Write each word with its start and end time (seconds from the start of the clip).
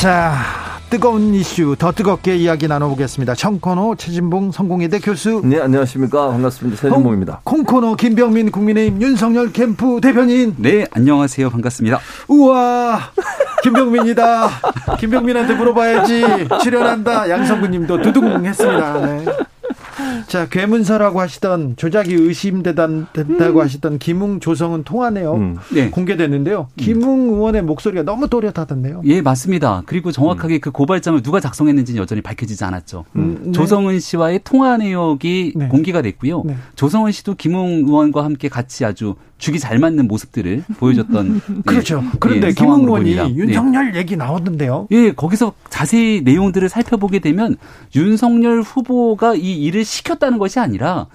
자 0.00 0.32
뜨거운 0.88 1.34
이슈 1.34 1.76
더 1.78 1.92
뜨겁게 1.92 2.34
이야기 2.34 2.66
나눠보겠습니다. 2.66 3.34
청코노 3.34 3.96
최진봉 3.96 4.50
성공회대 4.50 4.98
교수. 4.98 5.42
네 5.44 5.60
안녕하십니까. 5.60 6.28
반갑습니다. 6.30 6.80
최진봉입니다. 6.80 7.42
콩코노 7.44 7.96
김병민 7.96 8.50
국민의힘 8.50 9.02
윤석열 9.02 9.52
캠프 9.52 10.00
대변인. 10.00 10.54
네 10.56 10.86
안녕하세요. 10.92 11.50
반갑습니다. 11.50 12.00
우와 12.28 12.98
김병민이다. 13.62 14.48
김병민한테 14.98 15.52
물어봐야지. 15.54 16.48
출연한다. 16.62 17.28
양성구님도 17.28 18.00
두둥 18.00 18.46
했습니다. 18.46 19.00
네. 19.04 19.26
자, 20.26 20.48
괴문서라고 20.48 21.20
하시던 21.20 21.74
조작이 21.76 22.14
의심된다고 22.14 23.14
음. 23.18 23.60
하시던 23.60 23.98
김웅 23.98 24.40
조성은 24.40 24.84
통화 24.84 25.10
내용 25.10 25.40
음. 25.40 25.56
네. 25.72 25.90
공개됐는데요. 25.90 26.68
음. 26.70 26.76
김웅 26.76 27.30
의원의 27.34 27.62
목소리가 27.62 28.02
너무 28.02 28.28
또렷하던데요. 28.28 29.02
예, 29.04 29.22
맞습니다. 29.22 29.82
그리고 29.86 30.12
정확하게 30.12 30.56
음. 30.56 30.60
그 30.60 30.70
고발장을 30.70 31.22
누가 31.22 31.40
작성했는지는 31.40 32.00
여전히 32.00 32.20
밝혀지지 32.20 32.64
않았죠. 32.64 33.04
음. 33.16 33.40
네. 33.46 33.52
조성은 33.52 34.00
씨와의 34.00 34.40
통화 34.44 34.76
내역이 34.76 35.54
네. 35.56 35.68
공개가 35.68 36.02
됐고요. 36.02 36.42
네. 36.44 36.56
조성은 36.76 37.12
씨도 37.12 37.34
김웅 37.34 37.84
의원과 37.86 38.24
함께 38.24 38.48
같이 38.48 38.84
아주 38.84 39.14
죽이 39.40 39.58
잘 39.58 39.78
맞는 39.78 40.06
모습들을 40.06 40.64
보여줬던 40.78 41.40
그렇죠. 41.64 42.02
예, 42.04 42.16
그런데 42.20 42.48
예, 42.48 42.52
김웅 42.52 42.82
의원이 42.82 43.14
네. 43.16 43.34
윤석열 43.34 43.96
얘기 43.96 44.16
나오던데요. 44.16 44.86
예, 44.90 45.12
거기서 45.12 45.54
자세히 45.70 46.20
내용들을 46.22 46.68
살펴보게 46.68 47.20
되면 47.20 47.56
윤석열 47.96 48.60
후보가 48.60 49.34
이 49.34 49.64
일을 49.64 49.84
시 49.84 50.04
켰다는 50.10 50.38
것이 50.38 50.58
아니라 50.58 51.06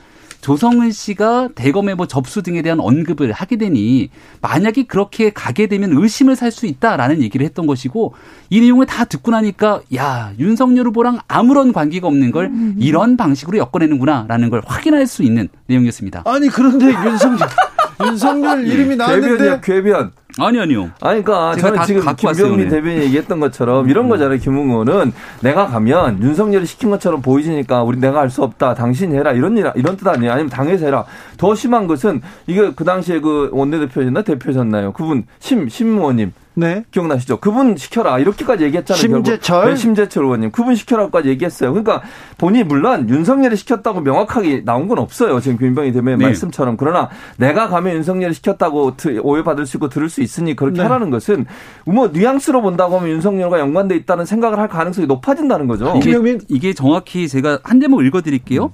조성은 0.42 0.92
씨가 0.92 1.50
대검의 1.56 1.96
뭐 1.96 2.06
접수 2.06 2.44
등에 2.44 2.62
대한 2.62 2.80
언급을 2.80 3.32
하게 3.32 3.56
되니 3.56 4.10
만약에 4.42 4.84
그렇게 4.84 5.32
가게 5.32 5.66
되면 5.66 5.92
의심을 5.92 6.36
살 6.36 6.52
수 6.52 6.68
있다라는 6.68 7.22
얘기를 7.24 7.44
했던 7.46 7.66
것이고 7.66 8.14
이 8.52 8.62
내용을 8.62 8.86
다 8.86 9.06
듣고 9.06 9.32
나니까 9.32 9.82
야 9.96 10.32
윤석열 10.38 10.86
후보랑 10.88 11.20
아무런 11.28 11.74
관계가 11.74 12.08
없는 12.08 12.30
걸 12.32 12.52
이런 12.78 13.18
방식으로 13.18 13.58
엮어내는구나라는 13.58 14.50
걸 14.52 14.62
확인할 14.66 15.08
수 15.08 15.24
있는 15.24 15.50
내용이었습니다. 15.66 16.22
아니 16.26 16.48
그런데 16.48 16.86
윤석열 16.88 17.50
윤석열 18.06 18.68
이름이 18.68 18.96
나왔는데 18.98 19.62
괴변 19.64 20.12
아니 20.38 20.60
아니요. 20.60 20.90
아니 21.00 21.24
그러니까 21.24 21.56
저는 21.56 21.84
지금 21.86 22.16
김병민 22.16 22.70
대변인 22.70 23.04
얘기했던 23.04 23.40
것처럼 23.40 23.90
이런 23.90 24.06
음. 24.06 24.10
거잖아요. 24.10 24.38
김웅호는 24.38 25.14
내가 25.42 25.68
가면 25.68 26.22
윤석열이 26.22 26.66
시킨 26.66 26.90
것처럼 26.90 27.22
보이지니까 27.22 27.84
우리 27.84 27.98
내가 28.00 28.20
할 28.20 28.30
수 28.30 28.44
없다. 28.44 28.74
당신이 28.74 29.16
해라. 29.16 29.32
이런 29.32 29.58
일 29.58 29.72
이런 29.76 29.96
뜻 29.96 30.06
아니에요. 30.08 30.34
아니면 30.34 30.50
당에서 30.50 30.86
해라. 30.86 31.06
더 31.38 31.56
심한 31.56 31.88
것은 31.88 32.22
이게 32.48 32.72
그 32.76 32.84
당시에 32.84 33.22
그 33.22 33.50
원내대표였나 33.54 34.24
대표셨나요? 34.24 34.92
그분 34.92 35.26
심 35.40 35.70
심의원님 35.70 36.34
네. 36.56 36.84
기억나시죠? 36.92 37.38
그분 37.38 37.76
시켜라. 37.78 38.18
이렇게까지 38.20 38.64
얘기했잖아요. 38.64 39.00
심재철. 39.00 39.70
네, 39.70 39.76
심재철 39.76 40.24
의원님. 40.24 40.52
그분 40.52 40.76
시켜라까지 40.76 41.30
얘기했어요. 41.30 41.72
그러니까 41.72 42.02
본인이 42.38 42.64
물론 42.64 43.10
윤석열이 43.10 43.56
시켰다고 43.56 44.02
명확하게 44.02 44.64
나온 44.64 44.88
건 44.88 45.00
없어요. 45.00 45.40
지금 45.40 45.58
김병희 45.58 45.92
대변인 45.92 46.20
네. 46.20 46.26
말씀처럼. 46.26 46.78
그러나 46.78 47.10
내가 47.38 47.68
가면 47.68 47.96
윤석열이 47.98 48.34
시켰다고 48.34 48.94
오해받을 49.22 49.66
수 49.66 49.78
있고 49.78 49.90
들을 49.90 50.10
수 50.10 50.22
있으니 50.22 50.56
그렇게 50.56 50.78
네. 50.78 50.84
하라는 50.84 51.10
것은 51.10 51.46
뭐 51.86 52.08
뉘앙스로 52.08 52.62
본다고 52.62 52.98
하면 52.98 53.10
윤석열과 53.12 53.60
연관돼 53.60 53.96
있다는 53.98 54.26
생각을 54.26 54.58
할 54.58 54.68
가능성이 54.68 55.08
높아진다는 55.08 55.68
거죠. 55.68 55.94
이게, 55.98 56.38
이게 56.48 56.74
정확히 56.74 57.28
제가 57.28 57.60
한 57.64 57.80
대목 57.80 58.04
읽어드릴게요. 58.06 58.72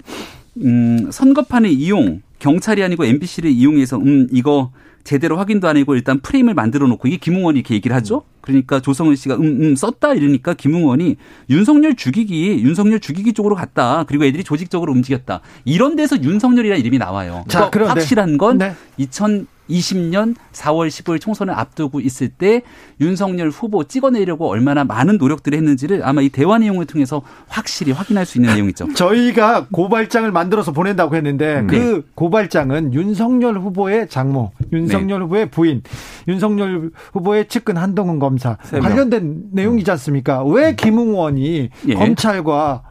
음, 0.58 1.10
선거판의 1.12 1.74
이용, 1.74 2.22
경찰이 2.40 2.84
아니고 2.84 3.06
MBC를 3.06 3.50
이용해서 3.50 3.98
음, 3.98 4.28
이거 4.32 4.72
제대로 5.04 5.38
확인도 5.38 5.68
안 5.68 5.78
하고 5.78 5.96
일단 5.96 6.20
프레임을 6.20 6.54
만들어 6.54 6.88
놓고 6.88 7.08
이게 7.08 7.18
김웅원이 7.18 7.60
이렇게 7.60 7.76
얘기를 7.76 7.96
하죠. 7.98 8.24
그러니까 8.42 8.80
조성은 8.80 9.16
씨가 9.16 9.36
음, 9.36 9.44
음 9.62 9.76
썼다 9.76 10.14
이러니까 10.14 10.54
김웅원이 10.54 11.16
윤석열 11.50 11.96
죽이기 11.96 12.62
윤석열 12.64 13.00
죽이기 13.00 13.34
쪽으로 13.34 13.56
갔다. 13.56 14.04
그리고 14.08 14.26
애들이 14.26 14.44
조직적으로 14.44 14.92
움직였다. 14.94 15.42
이런 15.66 15.96
데서 15.96 16.22
윤석열이라는 16.22 16.80
이름이 16.80 16.98
나와요. 16.98 17.46
자, 17.48 17.70
그런데 17.70 18.02
확실한 18.02 18.38
건 18.38 18.58
네. 18.58 18.74
2000 18.98 19.48
2020년 19.72 20.36
4월 20.52 20.88
15일 20.88 21.22
총선을 21.22 21.54
앞두고 21.54 22.00
있을 22.00 22.30
때 22.30 22.62
윤석열 23.00 23.50
후보 23.50 23.84
찍어내려고 23.84 24.50
얼마나 24.50 24.84
많은 24.84 25.18
노력들을 25.18 25.58
했는지를 25.58 26.02
아마 26.04 26.22
이 26.22 26.30
대화 26.30 26.58
내용을 26.58 26.86
통해서 26.86 27.22
확실히 27.48 27.92
확인할 27.92 28.26
수 28.26 28.38
있는 28.38 28.54
내용이죠. 28.54 28.94
저희가 28.96 29.68
고발장을 29.72 30.30
만들어서 30.32 30.72
보낸다고 30.72 31.16
했는데 31.16 31.62
네. 31.62 31.68
그 31.68 32.08
고발장은 32.16 32.94
윤석열 32.94 33.58
후보의 33.58 34.10
장모, 34.10 34.52
윤석열 34.74 35.20
네. 35.20 35.26
후보의 35.26 35.50
부인, 35.50 35.82
윤석열 36.28 36.92
후보의 37.14 37.48
측근 37.48 37.78
한동훈 37.78 38.20
검사 38.20 38.58
관련된 38.70 39.44
내용이지 39.52 39.90
않습니까? 39.92 40.44
왜 40.44 40.76
김웅원이 40.76 41.70
예. 41.88 41.94
검찰과 41.94 42.84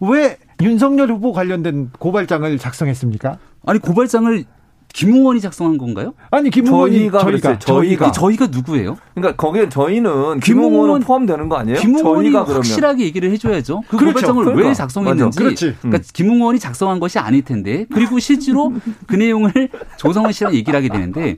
왜 0.00 0.38
윤석열 0.62 1.10
후보 1.10 1.32
관련된 1.32 1.90
고발장을 1.98 2.58
작성했습니까? 2.58 3.38
아니 3.66 3.78
고발장을 3.80 4.44
김웅원이 4.92 5.40
작성한 5.40 5.78
건가요? 5.78 6.14
아니 6.30 6.50
김웅원이 6.50 7.10
저희가 7.10 7.18
저희가 7.20 7.58
저희가, 7.58 8.12
저희가 8.12 8.46
누구예요? 8.48 8.96
그러니까 9.14 9.36
거기에 9.36 9.68
저희는 9.68 10.40
김웅원은 10.40 11.00
포함되는 11.00 11.48
거 11.48 11.56
아니에요? 11.56 11.78
김웅원이 11.78 12.30
확실하게 12.30 13.04
얘기를 13.04 13.30
해줘야죠. 13.30 13.82
그 13.88 13.96
그렇죠. 13.96 14.14
고발장을 14.14 14.44
그러니까. 14.44 14.68
왜 14.68 14.74
작성했는지. 14.74 15.38
그렇지. 15.38 15.76
그러니까 15.80 15.98
음. 15.98 16.02
김웅원이 16.12 16.58
작성한 16.58 17.00
것이 17.00 17.18
아닐 17.18 17.42
텐데 17.42 17.86
그리고 17.92 18.18
실제로 18.18 18.72
그 19.06 19.16
내용을 19.16 19.52
조성은 19.98 20.32
씨랑 20.32 20.54
얘기를 20.54 20.76
하게 20.76 20.88
되는데 20.88 21.36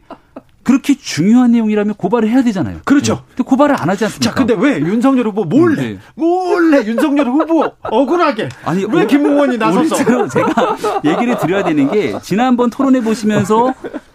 그렇게 0.62 0.94
중요한 0.94 1.52
내용이라면 1.52 1.94
고발을 1.94 2.28
해야 2.28 2.42
되잖아요. 2.42 2.80
그렇죠. 2.84 3.14
네. 3.14 3.20
근데 3.28 3.42
고발을 3.44 3.80
안 3.80 3.88
하지 3.88 4.04
않습니까? 4.04 4.30
자, 4.30 4.34
근데 4.34 4.54
왜 4.54 4.78
윤석열 4.80 5.26
후보 5.26 5.44
몰래 5.44 5.82
네. 5.82 5.98
몰래 6.14 6.84
윤석열 6.84 7.26
후보 7.28 7.72
억울하게 7.82 8.50
아니 8.64 8.84
왜 8.84 9.06
김웅원이 9.06 9.56
나서서 9.56 10.28
제가 10.28 10.76
얘기를 11.04 11.38
드려야 11.38 11.64
되는 11.64 11.90
게 11.90 12.18
지난번 12.22 12.70
토론해 12.70 13.00
보시면서 13.02 13.74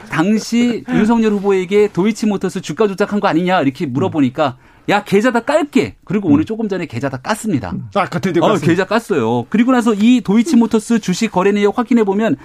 당시 0.10 0.84
윤석열 0.90 1.34
후보에게 1.34 1.90
도이치모터스 1.92 2.62
주가 2.62 2.88
조작한 2.88 3.20
거 3.20 3.28
아니냐 3.28 3.62
이렇게 3.62 3.86
물어보니까 3.86 4.58
야 4.90 5.04
계좌 5.04 5.32
다 5.32 5.40
깔게. 5.40 5.96
그리고 6.06 6.30
오늘 6.30 6.42
음. 6.42 6.46
조금 6.46 6.70
전에 6.70 6.86
계좌 6.86 7.10
다 7.10 7.18
깠습니다. 7.18 7.74
아, 7.96 8.06
드디어 8.08 8.44
어, 8.44 8.56
계좌 8.56 8.86
깠어요. 8.86 9.46
그리고 9.50 9.72
나서 9.72 9.94
이 9.94 10.22
도이치모터스 10.22 11.00
주식 11.00 11.32
거래 11.32 11.52
내역 11.52 11.78
확인해 11.78 12.04
보면 12.04 12.36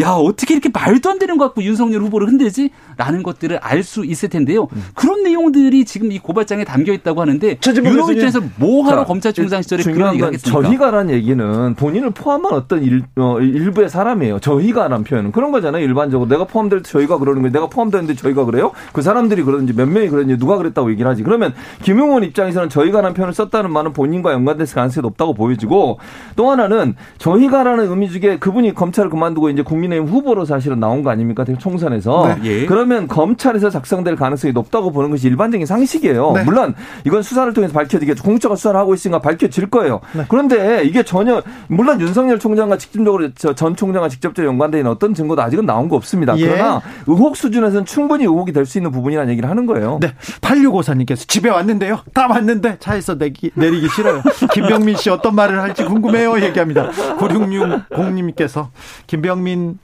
야 0.00 0.10
어떻게 0.12 0.54
이렇게 0.54 0.68
말도 0.72 1.10
안 1.10 1.18
되는 1.18 1.36
거 1.38 1.46
갖고 1.46 1.62
윤석열 1.62 2.02
후보를 2.02 2.28
흔들지? 2.28 2.70
라는 2.96 3.22
것들을 3.22 3.58
알 3.58 3.82
수 3.82 4.04
있을 4.04 4.28
텐데요. 4.28 4.68
음. 4.72 4.84
그런 4.94 5.22
내용들이 5.22 5.84
지금 5.84 6.12
이 6.12 6.18
고발장에 6.18 6.64
담겨 6.64 6.92
있다고 6.92 7.20
하는데 7.22 7.58
유럽 7.92 8.10
입장에서 8.12 8.40
뭐 8.56 8.84
하러 8.84 9.04
검찰총장 9.04 9.62
시절에 9.62 9.82
그런 9.84 10.08
얘기를 10.14 10.26
하겠습니까? 10.26 10.62
저희가란 10.62 11.10
얘기는 11.10 11.74
본인을 11.74 12.10
포함한 12.10 12.52
어떤 12.52 12.82
일, 12.82 13.02
어, 13.16 13.38
일부의 13.40 13.88
사람이에요. 13.88 14.40
저희가란 14.40 15.04
표현은 15.04 15.32
그런 15.32 15.52
거잖아요. 15.52 15.82
일반적으로 15.84 16.28
내가 16.28 16.44
포함될 16.44 16.82
때 16.82 16.90
저희가 16.90 17.18
그러는 17.18 17.42
거예요. 17.42 17.52
내가 17.52 17.68
포함되는데 17.68 18.14
저희가 18.14 18.44
그래요? 18.44 18.72
그 18.92 19.00
사람들이 19.00 19.42
그러는지 19.42 19.72
몇 19.72 19.88
명이 19.88 20.08
그러는지 20.08 20.38
누가 20.38 20.56
그랬다고 20.58 20.90
얘기를 20.90 21.08
하지. 21.10 21.22
그러면 21.22 21.54
김용원 21.88 22.22
입장에서는 22.22 22.68
저희가라는 22.68 23.14
표현을 23.14 23.32
썼다는 23.32 23.72
말은 23.72 23.94
본인과 23.94 24.34
연관됐을 24.34 24.74
가능성이 24.74 25.00
높다고 25.00 25.32
보여지고 25.32 25.98
또 26.36 26.50
하나는 26.50 26.94
저희가라는 27.16 27.88
의미 27.88 28.10
중에 28.10 28.38
그분이 28.38 28.74
검찰을 28.74 29.08
그만두고 29.08 29.48
이제 29.48 29.62
국민의힘 29.62 30.06
후보로 30.06 30.44
사실은 30.44 30.80
나온 30.80 31.02
거 31.02 31.08
아닙니까? 31.08 31.46
총선에서. 31.58 32.36
네. 32.42 32.44
예. 32.44 32.66
그러면 32.66 33.08
검찰에서 33.08 33.70
작성될 33.70 34.16
가능성이 34.16 34.52
높다고 34.52 34.90
보는 34.90 35.08
것이 35.08 35.28
일반적인 35.28 35.66
상식이에요. 35.66 36.32
네. 36.32 36.44
물론 36.44 36.74
이건 37.06 37.22
수사를 37.22 37.50
통해서 37.54 37.72
밝혀지겠죠. 37.72 38.22
공적으로 38.22 38.56
수사를 38.56 38.78
하고 38.78 38.92
있으니까 38.92 39.20
밝혀질 39.20 39.70
거예요. 39.70 40.00
네. 40.12 40.26
그런데 40.28 40.84
이게 40.84 41.02
전혀 41.02 41.42
물론 41.68 42.02
윤석열 42.02 42.38
총장과 42.38 42.76
직접적으로 42.76 43.32
전 43.32 43.74
총장과 43.74 44.10
직접적으로 44.10 44.52
연관되어 44.52 44.80
있는 44.80 44.90
어떤 44.90 45.14
증거도 45.14 45.40
아직은 45.40 45.64
나온 45.64 45.88
거 45.88 45.96
없습니다. 45.96 46.36
예. 46.36 46.48
그러나 46.48 46.82
의혹 47.06 47.34
수준에서는 47.34 47.86
충분히 47.86 48.24
의혹이 48.24 48.52
될 48.52 48.66
수 48.66 48.76
있는 48.76 48.90
부분이라는 48.90 49.30
얘기를 49.30 49.48
하는 49.48 49.64
거예요. 49.64 50.00
네. 50.02 50.12
8654님께서 50.42 51.26
집에 51.26 51.48
왔는데 51.48 51.77
요. 51.86 52.02
다 52.14 52.26
왔는데 52.26 52.78
차에서 52.78 53.14
내기, 53.14 53.50
내리기 53.54 53.88
싫어요. 53.88 54.22
김병민 54.52 54.96
씨 54.96 55.10
어떤 55.10 55.34
말을 55.34 55.60
할지 55.60 55.84
궁금해요. 55.84 56.40
얘기합니다. 56.42 56.90
9660님께서 56.90 58.68
김병민 59.06 59.78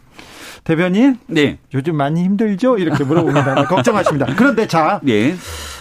대변인? 0.65 1.19
네. 1.27 1.59
요즘 1.75 1.97
많이 1.97 2.25
힘들죠? 2.25 2.79
이렇게 2.79 3.05
물어봅니다. 3.05 3.67
걱정하십니다. 3.67 4.27
그런데 4.37 4.67
자. 4.67 5.01
네. 5.03 5.35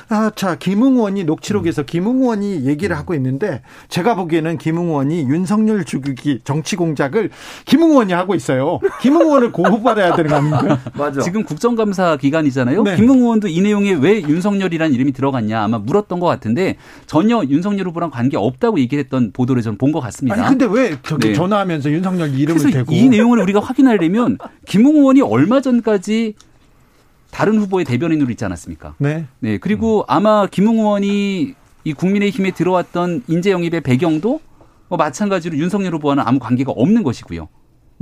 아, 0.10 0.30
자, 0.36 0.56
김웅원이 0.56 1.24
녹취록에서 1.24 1.84
김웅원이 1.84 2.66
얘기를 2.66 2.96
하고 2.96 3.16
있는데 3.16 3.62
제가 3.88 4.16
보기에는 4.16 4.58
김웅원이 4.58 5.22
윤석열 5.22 5.86
죽이기 5.86 6.42
정치 6.44 6.76
공작을 6.76 7.30
김웅원이 7.66 8.12
하고 8.12 8.36
있어요. 8.36 8.80
김웅원을 9.02 9.54
고발해야 9.54 10.16
되는 10.16 10.30
거 10.30 10.36
아닙니까? 10.36 10.80
맞아. 10.94 11.22
지금 11.22 11.44
국정감사 11.44 12.18
기간이잖아요. 12.18 12.84
네. 12.84 12.96
김웅원도 12.98 13.48
이 13.48 13.62
내용에 13.62 13.94
왜 13.94 14.22
윤석열이라는 14.22 14.94
이름이 14.94 15.14
들어갔냐 15.14 15.64
아마 15.64 15.80
물었던 15.80 16.20
것 16.20 16.28
같은데 16.28 16.76
전혀 17.08 17.42
윤석열 17.50 17.88
후보랑 17.88 18.12
관계 18.12 18.36
없다고 18.38 18.80
얘기했던 18.82 19.32
보도를 19.32 19.62
저는 19.64 19.78
본 19.78 19.94
것 19.94 20.00
같습니다. 20.02 20.36
아니 20.38 20.48
근데 20.50 20.68
왜 20.70 20.98
저기 21.04 21.30
네. 21.30 21.34
전화하면서 21.34 21.90
윤석열 21.90 22.36
이름을 22.38 22.72
대고 22.72 22.92
이 22.94 23.08
내용을 23.08 23.40
우리가 23.40 23.62
확인하려면 23.62 24.38
김웅원이 24.74 25.22
얼마 25.22 25.62
전까지 25.62 26.34
다른 27.30 27.60
후보의 27.60 27.86
대변인으로 27.86 28.32
있지 28.32 28.44
않았습니까? 28.44 28.96
네. 28.98 29.28
네. 29.40 29.60
그리고 29.60 30.04
아마 30.08 30.48
김웅원이 30.48 31.54
이 31.84 31.94
국민의힘에 31.94 32.50
들어왔던 32.52 33.22
인재 33.28 33.52
영입의 33.52 33.82
배경도 33.82 34.42
뭐 34.88 34.98
마찬가지로 34.98 35.58
윤석열 35.58 35.94
후보와는 35.94 36.24
아무 36.26 36.40
관계가 36.40 36.72
없는 36.72 37.04
것이고요. 37.04 37.50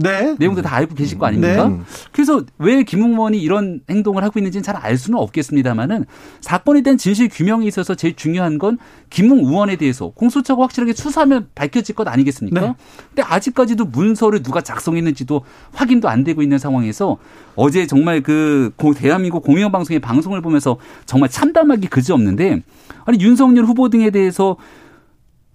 네. 0.04 0.36
내용도 0.40 0.62
다 0.62 0.76
알고 0.76 0.96
계실 0.96 1.18
거 1.18 1.26
아닙니까? 1.28 1.68
네. 1.70 1.80
그래서 2.12 2.44
왜 2.58 2.84
김웅원이 2.84 3.40
이런 3.42 3.82
행동을 3.90 4.24
하고 4.24 4.40
있는지는 4.40 4.64
잘 4.64 4.76
알 4.82 4.98
수는 4.98 5.20
없겠습니다만은 5.20 6.06
사건에 6.42 6.82
대한 6.82 6.98
진실 6.98 7.30
규명에 7.30 7.68
있어서 7.68 7.94
제일 7.96 8.16
중요한 8.16 8.58
건 8.58 8.78
김웅 9.10 9.40
의원에 9.40 9.76
대해서 9.76 10.10
공소처가 10.10 10.64
확실하게 10.64 10.94
수사하면 10.94 11.48
밝혀질 11.54 11.94
것 11.96 12.08
아니겠습니까? 12.08 12.60
네. 12.62 12.74
근데 13.10 13.22
아직까지도 13.22 13.86
문서를 13.86 14.42
누가 14.42 14.62
작성했는지도 14.62 15.42
확인도 15.74 16.10
안 16.10 16.24
되고 16.24 16.42
있는 16.42 16.58
상황에서 16.58 17.18
어제 17.56 17.86
정말 17.86 18.22
그 18.22 18.72
고- 18.76 18.94
대한민국 18.94 19.44
공영방송의 19.44 20.00
방송을 20.00 20.42
보면서 20.42 20.78
정말 21.06 21.30
참담하기 21.30 21.88
그지없는데 21.88 22.64
아니 23.06 23.20
윤석열 23.20 23.66
후보 23.66 23.90
등에 23.90 24.10
대해서 24.10 24.56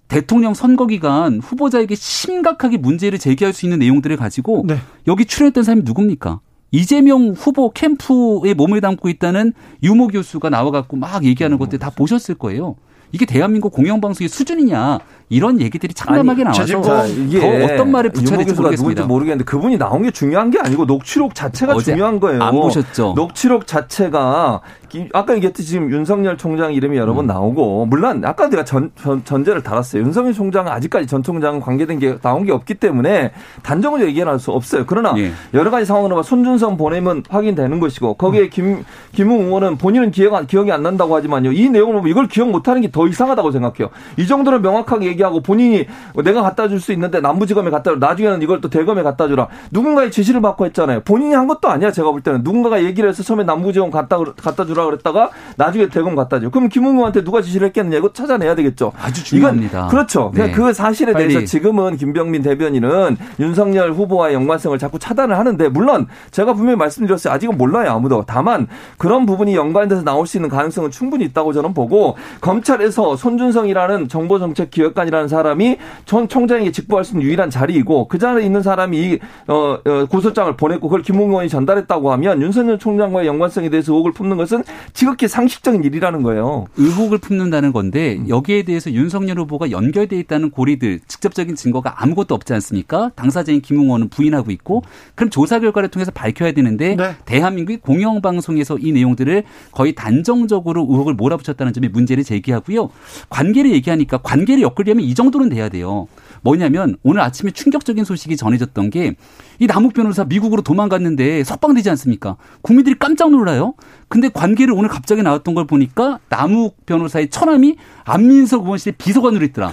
대통령 0.09 0.55
선거 0.55 0.87
기간 0.87 1.41
후보자에게 1.41 1.95
심각하게 1.95 2.77
문제를 2.79 3.19
제기할 3.19 3.53
수 3.53 3.67
있는 3.67 3.79
내용들을 3.79 4.17
가지고 4.17 4.65
네. 4.67 4.79
여기 5.07 5.25
출연했던 5.25 5.65
사람이 5.65 5.83
누굽니까? 5.85 6.41
이재명 6.71 7.31
후보 7.31 7.71
캠프에 7.71 8.55
몸을 8.55 8.81
담고 8.81 9.09
있다는 9.09 9.53
유모 9.83 10.09
교수가 10.09 10.51
나와갖고 10.51 10.97
막 10.97 11.25
얘기하는 11.25 11.59
것들 11.59 11.79
다 11.79 11.91
보셨을 11.91 12.35
거예요. 12.35 12.77
이게 13.13 13.25
대한민국 13.25 13.73
공영방송의 13.73 14.29
수준이냐 14.29 14.99
이런 15.29 15.61
얘기들이 15.61 15.93
참담하게 15.93 16.45
나와서 16.45 16.65
자, 16.83 17.05
이게 17.07 17.41
더 17.41 17.65
어떤 17.75 17.91
말을 17.91 18.11
붙여야 18.11 18.39
될지 18.39 18.55
모르겠습니다. 18.55 19.07
모르겠는데 19.07 19.45
그분이 19.45 19.77
나온 19.77 20.03
게 20.03 20.11
중요한 20.13 20.51
게 20.51 20.61
아니고 20.61 20.85
녹취록 20.85 21.35
자체가 21.35 21.77
중요한 21.79 22.21
거예요. 22.21 22.43
안 22.43 22.55
보셨죠? 22.55 23.15
녹취록 23.17 23.67
자체가 23.67 24.61
기- 24.89 25.09
아까 25.13 25.35
얘기했듯이 25.35 25.69
지금 25.71 25.91
윤석열 25.91 26.37
총장 26.39 26.73
이름이 26.73 26.97
여러 26.97 27.11
음. 27.13 27.17
번 27.17 27.27
나오고 27.27 27.87
물론 27.87 28.25
아까 28.25 28.49
내가 28.49 28.65
전, 28.65 28.93
전 28.95 29.25
전제를 29.25 29.65
달았어요. 29.65 30.01
윤석열 30.03 30.33
총장은 30.33 30.71
아직까지 30.71 31.09
전 31.09 31.25
총장 31.25 31.59
관계된 31.59 31.99
게 31.99 32.19
나온 32.21 32.45
게 32.45 32.53
없기 32.53 32.75
때문에 32.75 33.33
단정으로 33.65 34.07
얘기할 34.07 34.39
수 34.39 34.53
없어요. 34.53 34.85
그러나 34.87 35.13
예. 35.19 35.33
여러 35.55 35.73
가지 35.73 35.87
상황으로 35.87 36.15
봐 36.15 36.23
손준성 36.23 36.77
보내면 36.77 37.25
확인되는 37.29 37.81
것이고 37.81 38.15
거기에 38.15 38.49
김 38.49 38.85
김웅 39.13 39.47
의원은 39.47 39.77
본인은 39.79 40.13
기억 40.13 40.35
안, 40.35 40.47
기억이 40.47 40.71
안 40.71 40.85
난다고 40.85 41.17
하지만요. 41.17 41.51
이 41.51 41.69
내용을 41.69 41.95
보면 41.97 42.09
이걸 42.11 42.29
기억 42.29 42.49
못하는 42.51 42.81
게 42.81 42.87
더 42.93 43.09
이상하다고 43.09 43.51
생각해요. 43.51 43.89
이 44.17 44.27
정도로 44.29 44.61
명확하게 44.61 45.07
얘기하고 45.17 45.41
본인이 45.41 45.87
내가 46.23 46.43
갖다 46.43 46.69
줄 46.69 46.77
수 46.81 46.93
있는데 46.93 47.21
남부지검에 47.21 47.71
갖다 47.71 47.91
줘. 47.91 47.97
나중에는 47.97 48.43
이걸 48.43 48.61
또 48.61 48.69
대검에 48.69 49.03
갖다 49.03 49.27
주라. 49.27 49.49
누군가의 49.71 50.11
지시를 50.11 50.41
받고 50.43 50.67
했잖아요. 50.67 51.01
본인이 51.05 51.35
한 51.35 51.47
것도 51.47 51.69
아니야. 51.69 51.91
제가 51.91 52.11
볼 52.11 52.21
때는 52.21 52.43
누군가가 52.43 52.85
얘기를 52.85 53.09
해서 53.09 53.23
처음에 53.23 53.45
남부지검 53.45 53.91
갖다 53.91 54.19
갖다 54.19 54.65
주라 54.67 54.85
그랬다가 54.85 55.31
나중에 55.57 55.89
대검 55.89 56.15
갖다 56.15 56.39
줘. 56.39 56.51
그럼 56.51 56.69
김웅 56.69 56.93
의원한테 56.97 57.25
누가 57.25 57.41
지시를 57.41 57.67
했겠느냐 57.69 57.97
이거 57.99 58.13
찾아내야 58.13 58.55
되겠죠. 58.55 58.93
아주 59.01 59.25
중요합니다. 59.25 59.79
이건 59.79 59.89
그렇죠. 59.89 60.33
네. 60.35 60.53
그 60.53 60.73
사실에 60.73 61.13
대해서 61.15 61.39
빨리. 61.39 61.47
지금은 61.47 61.97
김병민 61.97 62.43
대변인은 62.43 63.17
윤석열 63.41 63.93
후보와의 63.93 64.35
연관성을 64.35 64.79
자꾸 64.79 64.99
차단을 64.99 65.39
하는데 65.39 65.69
물론 65.71 66.07
제가 66.31 66.53
분명히 66.53 66.77
말씀드렸어요. 66.77 67.33
아직은 67.33 67.57
몰라요 67.57 67.91
아무도. 67.93 68.25
다만 68.27 68.69
그런 68.99 69.25
부분이 69.27 69.55
연관돼서 69.57 70.03
나올 70.03 70.27
수 70.27 70.37
있는 70.37 70.51
가능성은 70.51 70.91
충분히 70.91 71.25
있다고 71.25 71.53
저는 71.53 71.73
보고 71.75 72.17
검찰에서 72.41 73.17
손준성이라는 73.17 74.09
정보정책 74.09 74.71
기획관 74.71 75.06
이라는 75.07 75.29
사람이 75.29 75.77
전 76.05 76.29
총장에게 76.29 76.73
직보할 76.73 77.05
수 77.05 77.13
있는 77.15 77.27
유일한 77.27 77.51
자리이고 77.51 78.09
그 78.09 78.19
자리에 78.19 78.45
있는 78.45 78.63
사람이 78.63 78.97
이 78.99 79.19
어, 79.47 79.79
어, 79.85 80.07
고소장을 80.07 80.57
보냈고 80.57 80.89
그걸 80.89 81.03
김웅 81.03 81.31
의원이 81.31 81.49
전달했다고 81.49 82.13
하면 82.13 82.43
윤석열 82.43 82.79
총장과의 82.79 83.27
연관성에 83.27 83.69
대해서 83.69 83.93
의혹을 83.93 84.13
품는 84.13 84.37
것은 84.37 84.65
지극히 84.93 85.29
상식적인 85.29 85.85
일이라는 85.85 86.23
거예요. 86.23 86.67
의혹을 86.77 87.19
품는다는 87.19 87.73
건데 87.73 88.17
음. 88.17 88.29
여기에 88.29 88.63
대해서 88.65 88.91
윤석열 88.91 89.39
후보가 89.41 89.71
연결돼 89.71 90.19
있다는 90.19 90.51
고리들 90.51 91.01
직접적인 91.07 91.57
증거가 91.57 92.03
아무것도 92.03 92.35
없지 92.35 92.53
않습니까? 92.55 93.11
당사자인 93.15 93.61
김웅원은 93.61 94.09
부인하고 94.09 94.51
있고 94.53 94.83
그럼 95.15 95.31
조사 95.31 95.59
결과를 95.61 95.89
통해서 95.91 96.11
밝혀야 96.11 96.53
되는데 96.53 96.97
네. 96.97 97.15
대한민국의 97.25 97.79
공영방송에서 97.79 98.79
이 98.79 98.93
내용들을 98.93 99.45
거의 99.73 99.95
단정적으로 99.95 100.87
의혹을 100.89 101.15
몰아붙였다는 101.15 101.73
점에 101.73 101.89
문제를 101.89 102.25
제기하고요. 102.25 102.91
관계를 103.29 103.73
얘기하니까 103.73 104.19
관계를 104.19 104.63
엮으려면 104.63 104.96
이 105.03 105.15
정도는 105.15 105.49
돼야 105.49 105.69
돼요. 105.69 106.07
뭐냐면 106.43 106.97
오늘 107.03 107.21
아침에 107.21 107.51
충격적인 107.51 108.05
소식이 108.05 108.37
전해졌던 108.37 108.91
게 108.91 109.15
이 109.59 109.67
남욱 109.67 109.95
변호사 109.95 110.25
미국으로 110.25 110.63
도망갔는데 110.63 111.45
석방되지 111.45 111.89
않습니까? 111.91 112.37
국민들이 112.63 112.97
깜짝 112.99 113.31
놀라요. 113.31 113.75
근데 114.09 114.29
관계를 114.29 114.75
오늘 114.75 114.89
갑자기 114.89 115.23
나왔던 115.23 115.55
걸 115.55 115.67
보니까 115.67 116.19
남욱 116.29 116.85
변호사의 116.87 117.31
처남이 117.31 117.77
안민석 118.05 118.63
의원실의 118.65 118.95
비서관으로 118.99 119.45
있더라. 119.47 119.73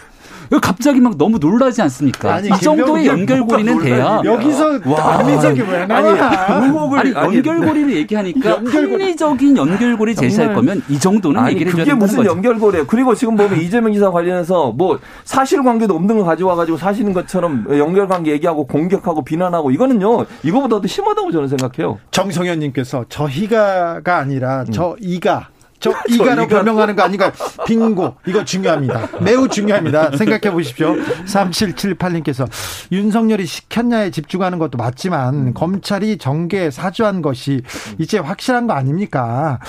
갑자기 0.60 1.00
막 1.00 1.18
너무 1.18 1.38
놀라지 1.40 1.82
않습니까? 1.82 2.34
아니, 2.36 2.48
이 2.48 2.52
정도의 2.62 3.08
연결고리는 3.08 3.80
돼야 3.80 4.22
여기서 4.24 4.80
안민석이 4.98 5.62
왜 5.62 5.86
나와? 5.86 6.64
의혹을 6.66 7.00
아니, 7.00 7.14
아니, 7.16 7.38
연결고리를 7.38 7.96
얘기하니까 7.96 8.50
연결고리. 8.50 9.04
합리적인 9.04 9.58
연결고리 9.58 10.16
제시할 10.16 10.48
정말. 10.48 10.56
거면 10.56 10.84
이 10.90 11.00
정도는 11.00 11.40
아니 11.40 11.54
얘기를 11.56 11.72
해줘야 11.72 11.84
그게 11.84 11.92
된다는 11.92 12.00
무슨 12.00 12.18
거죠. 12.18 12.30
연결고리예요. 12.32 12.88
그리고 12.88 13.16
지금 13.16 13.36
보면 13.36 13.60
이재명 13.62 13.94
지사 13.94 14.12
관련해서 14.12 14.72
뭐 14.76 15.00
사실관계도 15.26 15.94
없는 15.96 16.18
거 16.20 16.24
가져와 16.24 16.56
가지고 16.56 16.78
사실인 16.78 17.14
것처럼 17.14 17.66
연결관계 17.70 18.32
얘기하고 18.32 18.66
공격하고 18.68 19.24
비난하고 19.24 19.72
이거는요 19.72 20.26
이거보다 20.44 20.82
더 20.82 20.88
심하다고 20.88 21.32
저는 21.32 21.48
생각해요. 21.48 22.00
정성현님께서 22.12 23.06
저희가가 23.10 24.18
아니라 24.18 24.66
저 24.72 24.95
이가 25.00 25.48
저저 25.83 25.97
이가로 26.07 26.44
이가. 26.44 26.56
변명하는 26.57 26.95
거 26.95 27.04
아닌가? 27.04 27.31
빙고. 27.68 28.16
이거 28.25 28.45
중요합니다. 28.45 29.09
매우 29.21 29.49
중요합니다. 29.49 30.16
생각해 30.16 30.52
보십시오. 30.54 30.95
3778님께서 31.25 32.47
윤석열이 32.92 33.45
시켰냐에 33.45 34.09
집중하는 34.09 34.59
것도 34.59 34.78
맞지만 34.78 35.54
검찰이 35.54 36.18
정계에 36.18 36.71
사주한 36.71 37.21
것이 37.21 37.61
이제 37.97 38.18
확실한 38.18 38.66
거 38.68 38.73
아닙니까? 38.73 39.59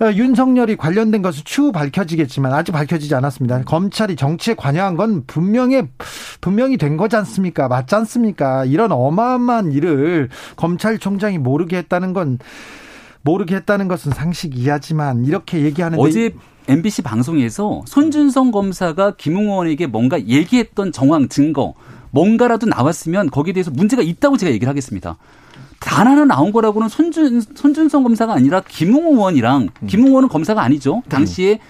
어, 0.00 0.12
윤석열이 0.12 0.76
관련된 0.76 1.22
것은 1.22 1.42
추후 1.44 1.72
밝혀지겠지만 1.72 2.52
아직 2.52 2.70
밝혀지지 2.70 3.14
않았습니다. 3.16 3.62
검찰이 3.64 4.14
정치에 4.14 4.54
관여한 4.54 4.96
건 4.96 5.24
분명히 5.26 5.82
분명히 6.40 6.76
된 6.76 6.96
거지 6.96 7.16
않습니까? 7.16 7.66
맞지 7.66 7.94
않습니까? 7.96 8.64
이런 8.64 8.92
어마어마한 8.92 9.72
일을 9.72 10.28
검찰총장이 10.56 11.38
모르게 11.38 11.78
했다는 11.78 12.12
건 12.12 12.38
모르게 13.22 13.56
했다는 13.56 13.88
것은 13.88 14.12
상식 14.12 14.56
이하지만 14.56 15.24
이렇게 15.24 15.62
얘기하는데 15.62 16.02
어제 16.02 16.34
MBC 16.68 17.02
방송에서 17.02 17.82
손준성 17.86 18.50
검사가 18.50 19.16
김웅원에게 19.16 19.86
뭔가 19.86 20.20
얘기했던 20.20 20.92
정황 20.92 21.28
증거 21.28 21.74
뭔가라도 22.10 22.66
나왔으면 22.66 23.30
거기에 23.30 23.54
대해서 23.54 23.70
문제가 23.70 24.02
있다고 24.02 24.36
제가 24.36 24.52
얘기를 24.52 24.68
하겠습니다. 24.68 25.16
단 25.80 26.06
하나 26.06 26.24
나온 26.24 26.52
거라고는 26.52 26.88
손준 26.88 27.40
손준성 27.40 28.02
검사가 28.02 28.34
아니라 28.34 28.60
김웅 28.66 29.06
의원이랑 29.12 29.68
김웅 29.86 30.08
의원은 30.08 30.28
검사가 30.28 30.62
아니죠. 30.62 31.02
당시에 31.08 31.60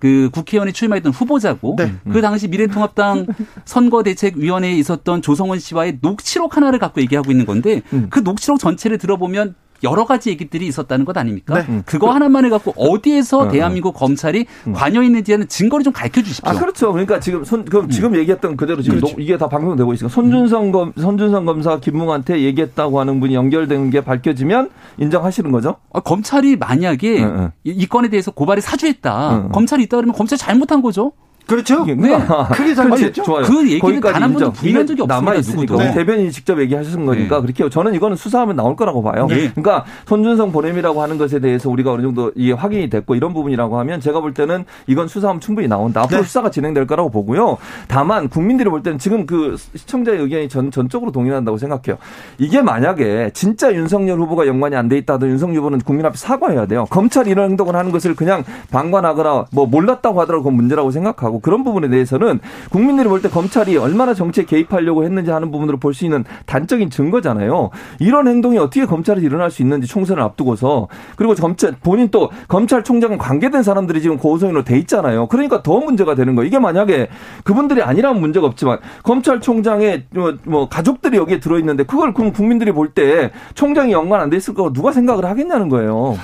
그 0.00 0.30
국회의원에 0.32 0.72
출마했던 0.72 1.12
후보자고 1.12 1.76
네. 1.76 1.92
그 2.10 2.20
당시 2.20 2.48
미래통합당 2.48 3.26
선거대책위원회에 3.64 4.76
있었던 4.76 5.22
조성원 5.22 5.58
씨와의 5.58 5.98
녹취록 6.00 6.56
하나를 6.56 6.78
갖고 6.78 7.00
얘기하고 7.00 7.30
있는 7.30 7.46
건데 7.46 7.82
그 8.10 8.20
녹취록 8.20 8.58
전체를 8.58 8.98
들어보면 8.98 9.54
여러 9.82 10.04
가지 10.04 10.30
얘기들이 10.30 10.66
있었다는 10.66 11.04
것 11.04 11.16
아닙니까? 11.16 11.62
네. 11.62 11.82
그거 11.86 12.10
하나만을 12.10 12.50
갖고 12.50 12.72
어디에서 12.76 13.38
어, 13.38 13.48
대한민국 13.48 13.92
검찰이 13.94 14.46
관여 14.74 15.02
있는지는 15.02 15.48
증거를 15.48 15.84
좀 15.84 15.92
가르쳐 15.92 16.22
주십시오. 16.22 16.50
아 16.50 16.54
그렇죠. 16.58 16.92
그러니까 16.92 17.20
지금 17.20 17.44
손 17.44 17.64
그럼 17.64 17.88
지금 17.88 18.16
얘기했던 18.16 18.56
그대로 18.56 18.82
지금 18.82 18.98
그렇죠. 18.98 19.14
녹- 19.16 19.22
이게 19.22 19.36
다 19.38 19.48
방송되고 19.48 19.92
있으니까 19.94 20.12
손준성 20.14 20.72
검 20.72 20.92
손준성 20.96 21.44
검사 21.44 21.78
김웅한테 21.78 22.40
얘기했다고 22.42 22.98
하는 23.00 23.20
분이 23.20 23.34
연결된 23.34 23.90
게 23.90 24.00
밝혀지면 24.02 24.70
인정하시는 24.98 25.50
거죠? 25.52 25.76
아, 25.92 26.00
검찰이 26.00 26.56
만약에 26.56 27.22
응, 27.22 27.36
응. 27.38 27.50
이, 27.64 27.70
이 27.70 27.86
건에 27.86 28.08
대해서 28.08 28.30
고발이 28.30 28.60
사주했다. 28.60 29.48
검찰이 29.52 29.84
있다 29.84 29.96
그러면 29.96 30.14
검찰이 30.14 30.38
잘못한 30.38 30.82
거죠. 30.82 31.12
그렇죠. 31.48 31.84
네. 31.84 31.94
크게 32.52 32.74
잘못했죠. 32.74 33.22
좋아요. 33.22 33.44
그 33.44 33.70
얘기는 33.70 34.00
단한 34.00 34.32
번도 34.32 34.52
부인한 34.52 34.86
적이 34.86 35.02
없습니다. 35.02 35.40
누구도. 35.40 35.78
대변인이 35.78 36.32
직접 36.32 36.60
얘기하신 36.60 37.06
거니까 37.06 37.36
네. 37.36 37.42
그렇게 37.42 37.68
저는 37.68 37.94
이거는 37.94 38.16
수사하면 38.16 38.56
나올 38.56 38.76
거라고 38.76 39.02
봐요. 39.02 39.26
네. 39.28 39.50
그러니까 39.54 39.84
손준성 40.06 40.52
보냄이라고 40.52 41.00
하는 41.02 41.18
것에 41.18 41.38
대해서 41.38 41.70
우리가 41.70 41.92
어느 41.92 42.02
정도 42.02 42.32
이게 42.34 42.52
확인이 42.52 42.90
됐고 42.90 43.14
이런 43.14 43.32
부분이라고 43.32 43.78
하면 43.78 44.00
제가 44.00 44.20
볼 44.20 44.34
때는 44.34 44.64
이건 44.86 45.08
수사하면 45.08 45.40
충분히 45.40 45.68
나온다. 45.68 46.02
앞으로 46.02 46.20
네. 46.20 46.26
수사가 46.26 46.50
진행될 46.50 46.86
거라고 46.86 47.10
보고요. 47.10 47.58
다만 47.86 48.28
국민들이 48.28 48.68
볼 48.68 48.82
때는 48.82 48.98
지금 48.98 49.26
그 49.26 49.56
시청자의 49.76 50.18
의견이 50.20 50.48
전 50.48 50.70
전적으로 50.70 51.12
동의한다고 51.12 51.56
생각해요. 51.58 51.98
이게 52.38 52.60
만약에 52.62 53.30
진짜 53.32 53.72
윤석열 53.72 54.18
후보가 54.20 54.46
연관이 54.48 54.74
안 54.74 54.88
돼 54.88 54.96
있다던 54.98 55.28
윤석열 55.28 55.58
후보는 55.58 55.80
국민 55.80 56.06
앞에 56.06 56.16
사과해야 56.16 56.64
돼요. 56.66 56.86
검찰이 56.88 57.30
이런 57.30 57.50
행동을 57.50 57.76
하는 57.76 57.92
것을 57.92 58.14
그냥 58.16 58.42
방관하거나 58.70 59.46
뭐 59.52 59.66
몰랐다고 59.66 60.20
하더라도 60.22 60.42
그건 60.42 60.54
문제라고 60.56 60.90
생각하고 60.90 61.37
그런 61.40 61.64
부분에 61.64 61.88
대해서는 61.88 62.40
국민들이 62.70 63.08
볼 63.08 63.20
때 63.22 63.28
검찰이 63.28 63.76
얼마나 63.76 64.14
정치에 64.14 64.44
개입하려고 64.44 65.04
했는지 65.04 65.30
하는 65.30 65.50
부분으로 65.50 65.78
볼 65.78 65.92
수 65.94 66.04
있는 66.04 66.24
단적인 66.46 66.90
증거잖아요. 66.90 67.70
이런 67.98 68.28
행동이 68.28 68.58
어떻게 68.58 68.84
검찰에서 68.86 69.24
일어날 69.26 69.50
수 69.50 69.62
있는지 69.62 69.88
총선을 69.88 70.22
앞두고서 70.22 70.88
그리고 71.16 71.34
검찰 71.34 71.72
본인 71.82 72.10
또 72.10 72.30
검찰총장과 72.48 73.18
관계된 73.18 73.62
사람들이 73.62 74.00
지금 74.02 74.16
고소인으로 74.18 74.64
돼 74.64 74.78
있잖아요. 74.78 75.26
그러니까 75.28 75.62
더 75.62 75.80
문제가 75.80 76.14
되는 76.14 76.34
거예요. 76.34 76.46
이게 76.46 76.58
만약에 76.58 77.08
그분들이 77.44 77.82
아니라면 77.82 78.20
문제가 78.20 78.46
없지만 78.46 78.78
검찰총장의 79.02 80.04
뭐, 80.10 80.34
뭐 80.44 80.68
가족들이 80.68 81.16
여기에 81.16 81.40
들어 81.40 81.58
있는데 81.58 81.82
그걸 81.84 82.14
그럼 82.14 82.32
국민들이 82.32 82.72
볼 82.72 82.88
때 82.94 83.30
총장이 83.54 83.92
연관 83.92 84.20
안 84.20 84.30
돼 84.30 84.36
있을 84.36 84.54
거고 84.54 84.72
누가 84.72 84.92
생각을 84.92 85.24
하겠냐는 85.24 85.68
거예요. 85.68 86.16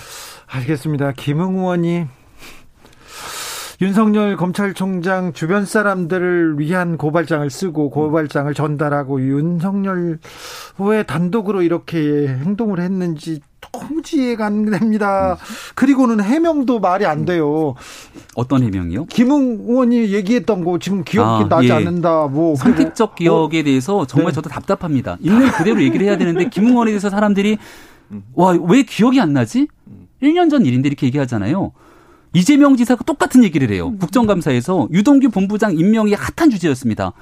알겠습니다. 0.46 1.12
김웅 1.16 1.56
의원이 1.58 2.06
윤석열 3.80 4.36
검찰총장 4.36 5.32
주변 5.32 5.64
사람들을 5.66 6.58
위한 6.58 6.96
고발장을 6.96 7.48
쓰고 7.50 7.90
고발장을 7.90 8.52
전달하고 8.54 9.20
윤석열 9.20 10.18
왜 10.78 11.02
단독으로 11.02 11.62
이렇게 11.62 12.28
행동을 12.28 12.80
했는지 12.80 13.40
도무지 13.60 14.18
이해가 14.18 14.46
안 14.46 14.66
됩니다. 14.70 15.36
그리고는 15.74 16.22
해명도 16.22 16.78
말이 16.78 17.04
안 17.06 17.24
돼요. 17.24 17.74
어떤 18.36 18.62
해명이요? 18.62 19.06
김웅 19.06 19.64
의원이 19.68 20.12
얘기했던 20.12 20.64
거 20.64 20.78
지금 20.78 21.02
기억이 21.02 21.44
아, 21.44 21.48
나지 21.48 21.68
예. 21.68 21.72
않는다. 21.72 22.28
뭐 22.28 22.54
선택적 22.54 23.16
그리고 23.16 23.48
기억에 23.48 23.64
대해서 23.64 24.06
정말 24.06 24.32
네. 24.32 24.34
저도 24.36 24.50
답답합니다. 24.50 25.16
있는 25.20 25.50
그대로 25.50 25.82
얘기를 25.82 26.06
해야 26.06 26.16
되는데 26.16 26.48
김웅원에 26.48 26.90
대해서 26.90 27.10
사람들이 27.10 27.58
와 28.34 28.52
왜 28.52 28.82
기억이 28.84 29.20
안 29.20 29.32
나지? 29.32 29.66
1년 30.22 30.48
전 30.50 30.64
일인데 30.64 30.88
이렇게 30.88 31.06
얘기하잖아요. 31.06 31.72
이재명 32.34 32.76
지사가 32.76 33.04
똑같은 33.04 33.44
얘기를 33.44 33.70
해요. 33.70 33.96
국정감사에서 33.98 34.88
유동규 34.92 35.30
본부장 35.30 35.76
임명이 35.76 36.14
핫한 36.14 36.50
주제였습니다. 36.50 37.12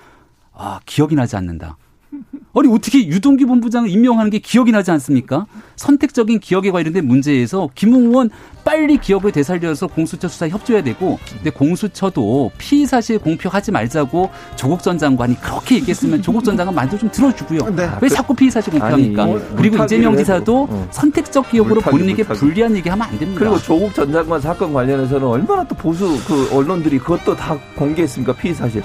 아 0.55 0.81
기억이 0.87 1.15
나지 1.15 1.37
않는다. 1.37 1.77
아니 2.55 2.69
어떻게 2.69 3.07
유동규 3.07 3.47
본부장을 3.47 3.89
임명하는 3.89 4.31
게 4.31 4.39
기억이 4.39 4.73
나지 4.73 4.91
않습니까? 4.91 5.47
선택적인 5.77 6.39
기억에 6.39 6.71
관련된 6.71 7.07
문제에서 7.07 7.71
김웅 7.75 8.11
의원 8.11 8.31
빨리 8.63 8.99
기억을 8.99 9.33
되살려서 9.33 9.87
공수처 9.89 10.29
수사에 10.29 10.51
협조해야 10.51 10.85
되고 10.85 11.19
근데 11.33 11.51
공수처도 11.51 12.53
피의 12.59 12.87
사실 12.87 13.19
공표하지 13.19 13.73
말자고 13.73 14.31
조국 14.55 14.83
전 14.83 14.99
장관이 14.99 15.41
그렇게 15.41 15.77
얘기했으면 15.77 16.21
조국 16.21 16.45
전 16.45 16.57
장관 16.57 16.75
만도 16.75 16.99
좀 16.99 17.11
들어주고요. 17.11 17.75
네. 17.75 17.89
왜 18.01 18.09
자꾸 18.09 18.35
피의 18.35 18.51
사실 18.51 18.71
공표합니까? 18.71 19.23
아니, 19.25 19.33
그리고 19.33 19.77
물타기를 19.79 19.85
이재명 19.85 20.17
지사도 20.17 20.69
어. 20.71 20.89
선택적 20.91 21.51
기억으로 21.51 21.77
물타기, 21.77 21.91
본인에게 21.91 22.23
물타기. 22.23 22.39
불리한 22.41 22.77
얘기하면 22.77 23.09
안 23.09 23.19
됩니다. 23.19 23.39
그리고 23.39 23.59
조국 23.59 23.95
전 23.95 24.13
장관 24.13 24.41
사건 24.41 24.73
관련해서는 24.75 25.27
얼마나 25.27 25.65
또 25.65 25.75
보수 25.75 26.19
그 26.27 26.55
언론들이 26.55 26.99
그것도 26.99 27.35
다 27.35 27.59
공개했습니까 27.77 28.35
피의 28.35 28.55
사실. 28.55 28.83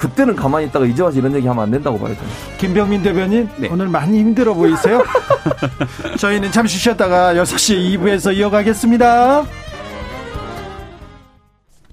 그때는 0.00 0.34
가만히 0.34 0.66
있다가 0.66 0.86
이제 0.86 1.02
와서 1.02 1.18
이런 1.18 1.34
얘기 1.34 1.46
하면 1.46 1.62
안 1.62 1.70
된다고 1.70 1.98
봐요. 1.98 2.14
저는. 2.14 2.30
김병민 2.58 3.02
대변인 3.02 3.48
네. 3.58 3.68
오늘 3.70 3.86
많이 3.88 4.18
힘들어 4.18 4.54
보이세요? 4.54 5.04
저희는 6.18 6.50
잠시 6.50 6.78
쉬었다가 6.78 7.34
6시 7.34 7.98
2부에서 7.98 8.34
이어가겠습니다. 8.34 9.44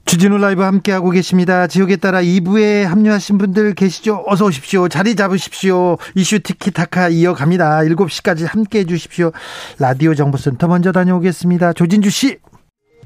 주진우 0.05 0.37
라이브 0.37 0.61
함께하고 0.61 1.09
계십니다. 1.09 1.67
지역에 1.67 1.97
따라 1.97 2.21
2부에 2.21 2.83
합류하신 2.83 3.37
분들 3.39 3.75
계시죠? 3.75 4.23
어서 4.25 4.45
오십시오. 4.45 4.87
자리 4.87 5.17
잡으십시오. 5.17 5.97
이슈 6.15 6.39
티키타카 6.39 7.09
이어갑니다. 7.09 7.81
7시까지 7.81 8.47
함께해 8.47 8.85
주십시오. 8.85 9.33
라디오 9.79 10.15
정보센터 10.15 10.69
먼저 10.69 10.93
다녀오겠습니다. 10.93 11.73
조진주 11.73 12.09
씨. 12.09 12.37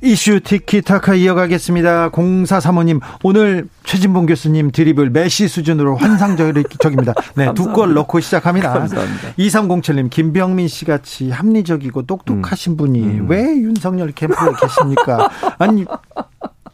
이슈 0.03 0.39
티키타카 0.39 1.13
이어가겠습니다. 1.13 2.09
0435님, 2.09 2.99
오늘 3.23 3.67
최진봉 3.83 4.25
교수님 4.25 4.71
드리블 4.71 5.11
메시 5.11 5.47
수준으로 5.47 5.95
환상적입니다. 5.95 7.13
네, 7.35 7.53
두 7.53 7.71
골 7.71 7.93
넣고 7.93 8.19
시작합니다. 8.19 8.73
감사합니다. 8.73 9.33
2307님, 9.37 10.09
김병민 10.09 10.67
씨 10.67 10.85
같이 10.85 11.29
합리적이고 11.29 12.03
똑똑하신 12.07 12.77
분이 12.77 12.99
음. 13.03 13.27
왜 13.29 13.41
윤석열 13.57 14.11
캠프에 14.11 14.49
계십니까? 14.59 15.29
아니, 15.59 15.85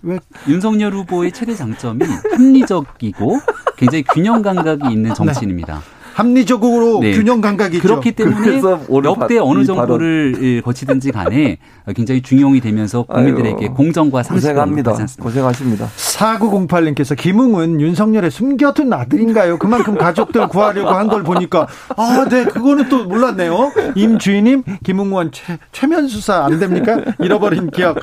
왜, 0.03 0.19
윤석열 0.48 0.93
후보의 0.93 1.34
최대 1.34 1.53
장점이 1.53 2.05
합리적이고 2.31 3.39
굉장히 3.75 4.03
균형 4.03 4.41
감각이 4.41 4.89
있는 4.91 5.13
정치인입니다. 5.13 5.81
합리적으로 6.18 7.00
네. 7.00 7.12
균형 7.12 7.42
감각이. 7.42 7.78
그렇기 7.80 8.14
때문에 8.14 8.60
역대 9.04 9.38
바- 9.38 9.44
어느 9.44 9.60
이 9.62 9.66
정도를 9.66 10.36
예, 10.42 10.62
거치든지 10.62 11.12
간에 11.12 11.58
굉장히 11.96 12.22
중용이 12.24 12.60
되면서 12.60 13.04
국민들에게 13.04 13.66
아유, 13.68 13.74
공정과 13.76 14.24
상식을 14.24 14.54
고생합니다. 14.56 14.94
고생하십니다. 15.22 15.88
4908님께서 15.96 17.16
김웅은 17.16 17.80
윤석열의 17.82 18.32
숨겨둔 18.32 18.92
아들인가요? 18.94 19.58
그만큼 19.60 19.96
가족들 19.96 20.48
구하려고 20.48 20.90
한 20.90 21.08
걸 21.08 21.24
보니까 21.24 21.68
아, 21.96 22.26
네, 22.30 22.44
그거는 22.44 22.90
또 22.90 23.06
몰랐네요. 23.06 23.72
임주희님, 23.96 24.64
김웅원 24.84 25.32
최, 25.32 25.58
최면 25.72 26.08
수사 26.10 26.44
안 26.44 26.60
됩니까? 26.60 26.98
잃어버린 27.20 27.70
기억 27.70 27.98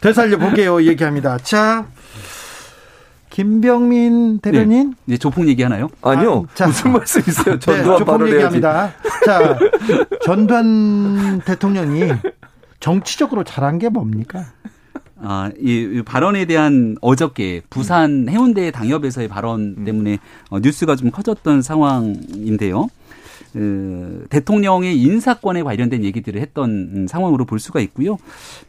되살려 0.00 0.38
보게요. 0.38 0.82
얘기합니다. 0.84 1.36
자, 1.42 1.84
김병민 3.36 4.38
대변인. 4.38 4.94
이제 5.06 5.18
조폭 5.18 5.46
얘기하나요? 5.46 5.90
아니요. 6.00 6.46
아, 6.48 6.54
자. 6.54 6.66
무슨 6.68 6.92
말씀이세요? 6.92 7.56
네, 7.56 7.58
전두환 7.58 7.98
조폭 7.98 8.06
발언해야지. 8.06 8.34
얘기합니다. 8.34 8.92
자, 9.26 9.58
전두환 10.22 11.42
대통령이 11.44 12.12
정치적으로 12.80 13.44
잘한 13.44 13.78
게 13.78 13.90
뭡니까? 13.90 14.46
아, 15.20 15.50
이, 15.60 15.96
이 15.98 16.02
발언에 16.02 16.46
대한 16.46 16.96
어저께 17.02 17.60
부산 17.68 18.26
해운대 18.26 18.70
당협에서의 18.70 19.28
발언 19.28 19.84
때문에 19.84 20.16
어, 20.48 20.58
뉴스가 20.58 20.96
좀 20.96 21.10
커졌던 21.10 21.60
상황인데요. 21.60 22.88
그, 23.52 24.26
대통령의 24.30 25.00
인사권에 25.00 25.62
관련된 25.62 26.04
얘기들을 26.04 26.40
했던 26.40 26.70
음, 26.70 27.06
상황으로 27.06 27.44
볼 27.44 27.58
수가 27.58 27.80
있고요. 27.80 28.16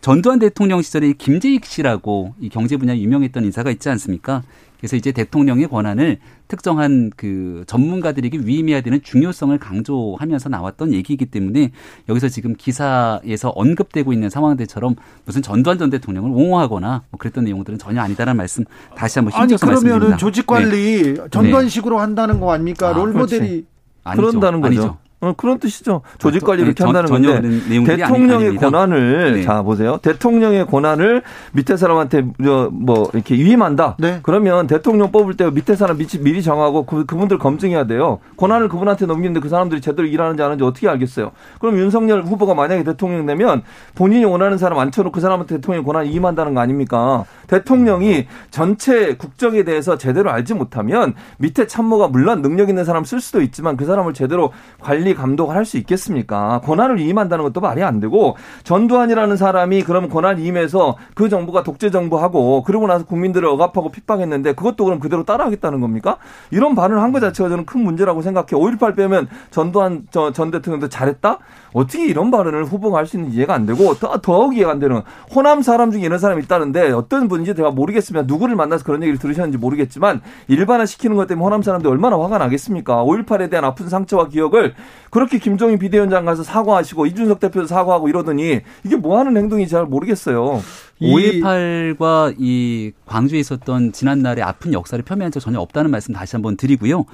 전두환 0.01 0.39
대통령 0.39 0.81
시절에 0.81 1.13
김재익 1.13 1.65
씨라고 1.65 2.33
이 2.39 2.49
경제 2.49 2.77
분야에 2.77 2.99
유명했던 2.99 3.43
인사가 3.45 3.71
있지 3.71 3.89
않습니까? 3.89 4.43
그래서 4.79 4.95
이제 4.95 5.11
대통령의 5.11 5.67
권한을 5.67 6.19
특정한 6.47 7.11
그 7.15 7.63
전문가들에게 7.67 8.39
위임해야 8.43 8.81
되는 8.81 9.01
중요성을 9.01 9.57
강조하면서 9.57 10.49
나왔던 10.49 10.93
얘기이기 10.93 11.25
때문에 11.25 11.71
여기서 12.07 12.29
지금 12.29 12.55
기사에서 12.55 13.49
언급되고 13.49 14.13
있는 14.13 14.29
상황들처럼 14.29 14.95
무슨 15.25 15.41
전두환 15.41 15.77
전 15.77 15.89
대통령을 15.89 16.29
옹호하거나 16.29 17.03
뭐 17.09 17.17
그랬던 17.17 17.45
내용들은 17.45 17.79
전혀 17.79 18.01
아니다라는 18.01 18.37
말씀 18.37 18.63
다시 18.95 19.19
한번 19.19 19.33
아니 19.33 19.43
힘줘서 19.43 19.65
말씀드립니다. 19.65 19.99
그러면은 19.99 20.17
조직 20.17 20.45
관리 20.45 21.15
네. 21.15 21.27
전두환식으로 21.31 21.99
한다는 21.99 22.39
거 22.39 22.51
아닙니까? 22.51 22.89
아, 22.89 22.93
롤 22.93 23.13
그렇지. 23.13 23.65
아니죠. 24.07 24.27
그런다는 24.27 24.61
거죠. 24.61 24.81
아니죠. 24.81 24.97
어, 25.19 25.33
그런 25.35 25.57
뜻이죠. 25.57 26.01
조직 26.19 26.43
아, 26.43 26.47
관리 26.47 26.61
이렇게 26.61 26.75
전- 26.75 26.89
한다는 26.89 27.07
전혀 27.07 27.33
건데 27.33 27.47
아니- 27.47 27.83
대통령의 27.85 28.35
아닙니다. 28.35 28.69
권한을 28.69 29.33
네. 29.37 29.41
자 29.41 29.63
보세요. 29.63 29.97
대통령의 30.03 30.67
권한을 30.67 31.23
밑에 31.53 31.75
사람한테 31.75 32.23
저, 32.43 32.69
뭐 32.71 33.09
이렇게 33.13 33.33
위임한다. 33.33 33.95
네. 33.97 34.19
그러면 34.21 34.67
대통령 34.67 35.11
뽑을 35.11 35.33
때 35.35 35.49
밑에 35.49 35.75
사람 35.75 35.97
미리, 35.97 36.19
미리 36.19 36.43
정하고 36.43 36.85
그, 36.85 37.05
그분들 37.07 37.39
검증해야 37.39 37.85
돼요. 37.85 38.19
권한을 38.37 38.69
그분한테 38.69 39.07
넘기는데 39.07 39.39
그 39.39 39.49
사람들이 39.49 39.81
제대로 39.81 40.07
일하는지 40.07 40.43
안 40.43 40.47
하는지 40.51 40.63
어떻게 40.63 40.87
알겠어요? 40.87 41.31
그럼 41.59 41.79
윤석열 41.79 42.21
후보가 42.21 42.53
만약에 42.53 42.83
대통령 42.83 43.25
되면 43.25 43.63
본인이 43.95 44.23
원하는 44.23 44.59
사람 44.59 44.77
앉혀놓고 44.77 45.11
그 45.13 45.19
사람한테 45.19 45.55
대통령 45.55 45.83
권한 45.83 46.05
위임한다는 46.05 46.53
거 46.53 46.61
아닙니까? 46.61 47.25
대통령이 47.47 48.27
전체 48.51 49.15
국정에 49.15 49.63
대해서 49.63 49.97
제대로 49.97 50.29
알지 50.29 50.53
못하면 50.53 51.15
밑에 51.39 51.65
참모가 51.65 52.07
물론 52.07 52.43
능력 52.43 52.69
있는 52.69 52.85
사람 52.85 53.03
쓸 53.03 53.19
수도 53.19 53.41
있지만 53.41 53.77
그 53.77 53.85
사람을 53.85 54.13
제대로 54.13 54.51
관리 54.79 55.06
관리 55.07 55.13
감독을 55.15 55.55
할 55.55 55.67
수 55.67 55.77
있겠습니까? 55.77 56.61
권한을 56.63 56.97
위임한다는 56.97 57.43
것도 57.43 57.59
말이 57.59 57.83
안 57.83 57.99
되고 57.99 58.37
전두환이라는 58.63 59.35
사람이 59.35 59.83
그럼 59.83 60.07
권한 60.07 60.37
위임해서 60.37 60.95
그 61.13 61.27
정부가 61.27 61.63
독재 61.63 61.89
정부하고 61.91 62.63
그러고 62.63 62.87
나서 62.87 63.03
국민들을 63.05 63.45
억압하고 63.49 63.91
핍박했는데 63.91 64.53
그것도 64.53 64.85
그럼 64.85 64.99
그대로 64.99 65.23
따라하겠다는 65.23 65.81
겁니까? 65.81 66.17
이런 66.51 66.73
발언을 66.75 67.01
한 67.01 67.11
것 67.11 67.19
자체가 67.21 67.49
저는 67.49 67.65
큰 67.65 67.81
문제라고 67.83 68.21
생각해. 68.21 68.47
5.18 68.51 68.95
빼면 68.95 69.27
전두환 69.49 70.07
전 70.11 70.51
대통령도 70.51 70.87
잘했다? 70.89 71.39
어떻게 71.73 72.05
이런 72.05 72.31
발언을 72.31 72.65
후보가 72.65 72.97
할 72.99 73.07
수 73.07 73.15
있는지 73.17 73.37
이해가 73.37 73.53
안 73.53 73.65
되고 73.65 73.93
더, 73.95 74.17
더욱 74.21 74.55
이해가 74.57 74.71
안 74.71 74.79
되는 74.79 75.01
호남 75.33 75.61
사람 75.61 75.91
중에 75.91 76.01
이런 76.01 76.19
사람이 76.19 76.43
있다는데 76.43 76.91
어떤 76.91 77.27
분인지 77.29 77.55
제가 77.55 77.71
모르겠으면 77.71 78.27
누구를 78.27 78.55
만나서 78.57 78.83
그런 78.83 79.01
얘기를 79.03 79.17
들으셨는지 79.17 79.57
모르겠지만 79.57 80.21
일반화 80.49 80.85
시키는 80.85 81.15
것 81.15 81.27
때문에 81.27 81.43
호남 81.45 81.61
사람들이 81.61 81.89
얼마나 81.89 82.17
화가 82.19 82.37
나겠습니까? 82.37 83.03
5.18에 83.05 83.49
대한 83.49 83.63
아픈 83.65 83.87
상처와 83.87 84.27
기억을 84.27 84.73
그렇게 85.09 85.39
김종인 85.39 85.79
비대위원장 85.79 86.25
가서 86.25 86.43
사과하시고 86.43 87.05
이준석 87.05 87.39
대표도 87.39 87.67
사과하고 87.67 88.09
이러더니 88.09 88.61
이게 88.83 88.95
뭐 88.95 89.19
하는 89.19 89.37
행동인지 89.37 89.71
잘 89.71 89.85
모르겠어요. 89.85 90.61
5.18과 91.01 92.35
이 92.37 92.91
광주에 93.05 93.39
있었던 93.39 93.91
지난날의 93.91 94.43
아픈 94.43 94.73
역사를 94.73 95.01
폄훼한 95.03 95.31
적 95.31 95.39
전혀 95.39 95.59
없다는 95.59 95.91
말씀 95.91 96.13
다시 96.13 96.35
한번 96.35 96.57
드리고요. 96.57 97.05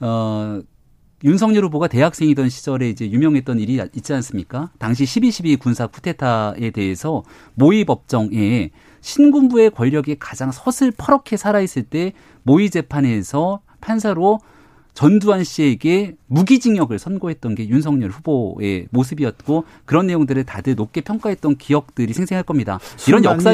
어, 0.00 0.60
윤석열 1.24 1.64
후보가 1.64 1.88
대학생이던 1.88 2.50
시절에 2.50 2.90
이제 2.90 3.10
유명했던 3.10 3.58
일이 3.58 3.80
있지 3.94 4.12
않습니까? 4.12 4.70
당시 4.78 5.04
12.12 5.04 5.58
군사 5.58 5.86
쿠데타에 5.86 6.70
대해서 6.70 7.22
모의 7.54 7.84
법정에 7.86 8.70
신군부의 9.00 9.70
권력이 9.70 10.16
가장 10.18 10.50
서슬퍼렇게 10.50 11.36
살아있을 11.36 11.84
때 11.84 12.12
모의 12.42 12.68
재판에서 12.68 13.60
판사로 13.80 14.40
전두환 14.94 15.42
씨에게 15.42 16.14
무기징역을 16.28 16.98
선고했던 16.98 17.56
게 17.56 17.68
윤석열 17.68 18.10
후보의 18.10 18.86
모습이었고 18.90 19.64
그런 19.84 20.06
내용들을 20.06 20.44
다들 20.44 20.76
높게 20.76 21.00
평가했던 21.00 21.56
기억들이 21.56 22.12
생생할 22.12 22.44
겁니다. 22.44 22.78
이런 23.08 23.24
역사 23.24 23.52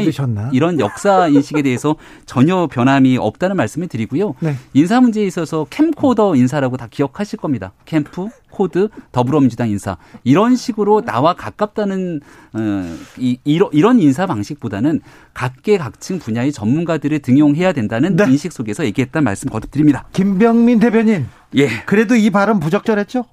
이런 0.53 0.79
역사 0.81 1.29
인식에 1.29 1.63
대해서 1.63 1.97
전혀 2.27 2.67
변함이 2.67 3.17
없다는 3.17 3.57
말씀을 3.57 3.89
드리고요. 3.89 4.35
네. 4.41 4.55
인사 4.75 5.01
문제에 5.01 5.27
있어서 5.27 5.67
캠코더 5.71 6.37
인사라고 6.37 6.77
다 6.77 6.87
기억하실 6.91 7.39
겁니다. 7.39 7.73
캠프, 7.87 8.29
코드, 8.51 8.89
더불어민주당 9.13 9.71
인사 9.71 9.97
이런 10.25 10.57
식으로 10.57 11.03
나와 11.03 11.35
가깝다는 11.35 12.21
어, 12.53 12.97
이, 13.19 13.39
이런 13.45 14.01
인사 14.01 14.27
방식보다는 14.27 15.01
각계각층 15.35 16.19
분야의 16.19 16.53
전문가들을 16.53 17.19
등용해야 17.21 17.73
된다는 17.73 18.17
네. 18.17 18.25
인식 18.25 18.53
속에서 18.53 18.85
얘기했다는 18.85 19.25
말씀 19.25 19.49
거듭드립니다. 19.49 20.07
김병민 20.13 20.81
대변인. 20.81 21.27
예. 21.57 21.69
그래도 21.87 22.15
이 22.15 22.31
발언 22.31 22.61
부적절했죠? 22.61 23.25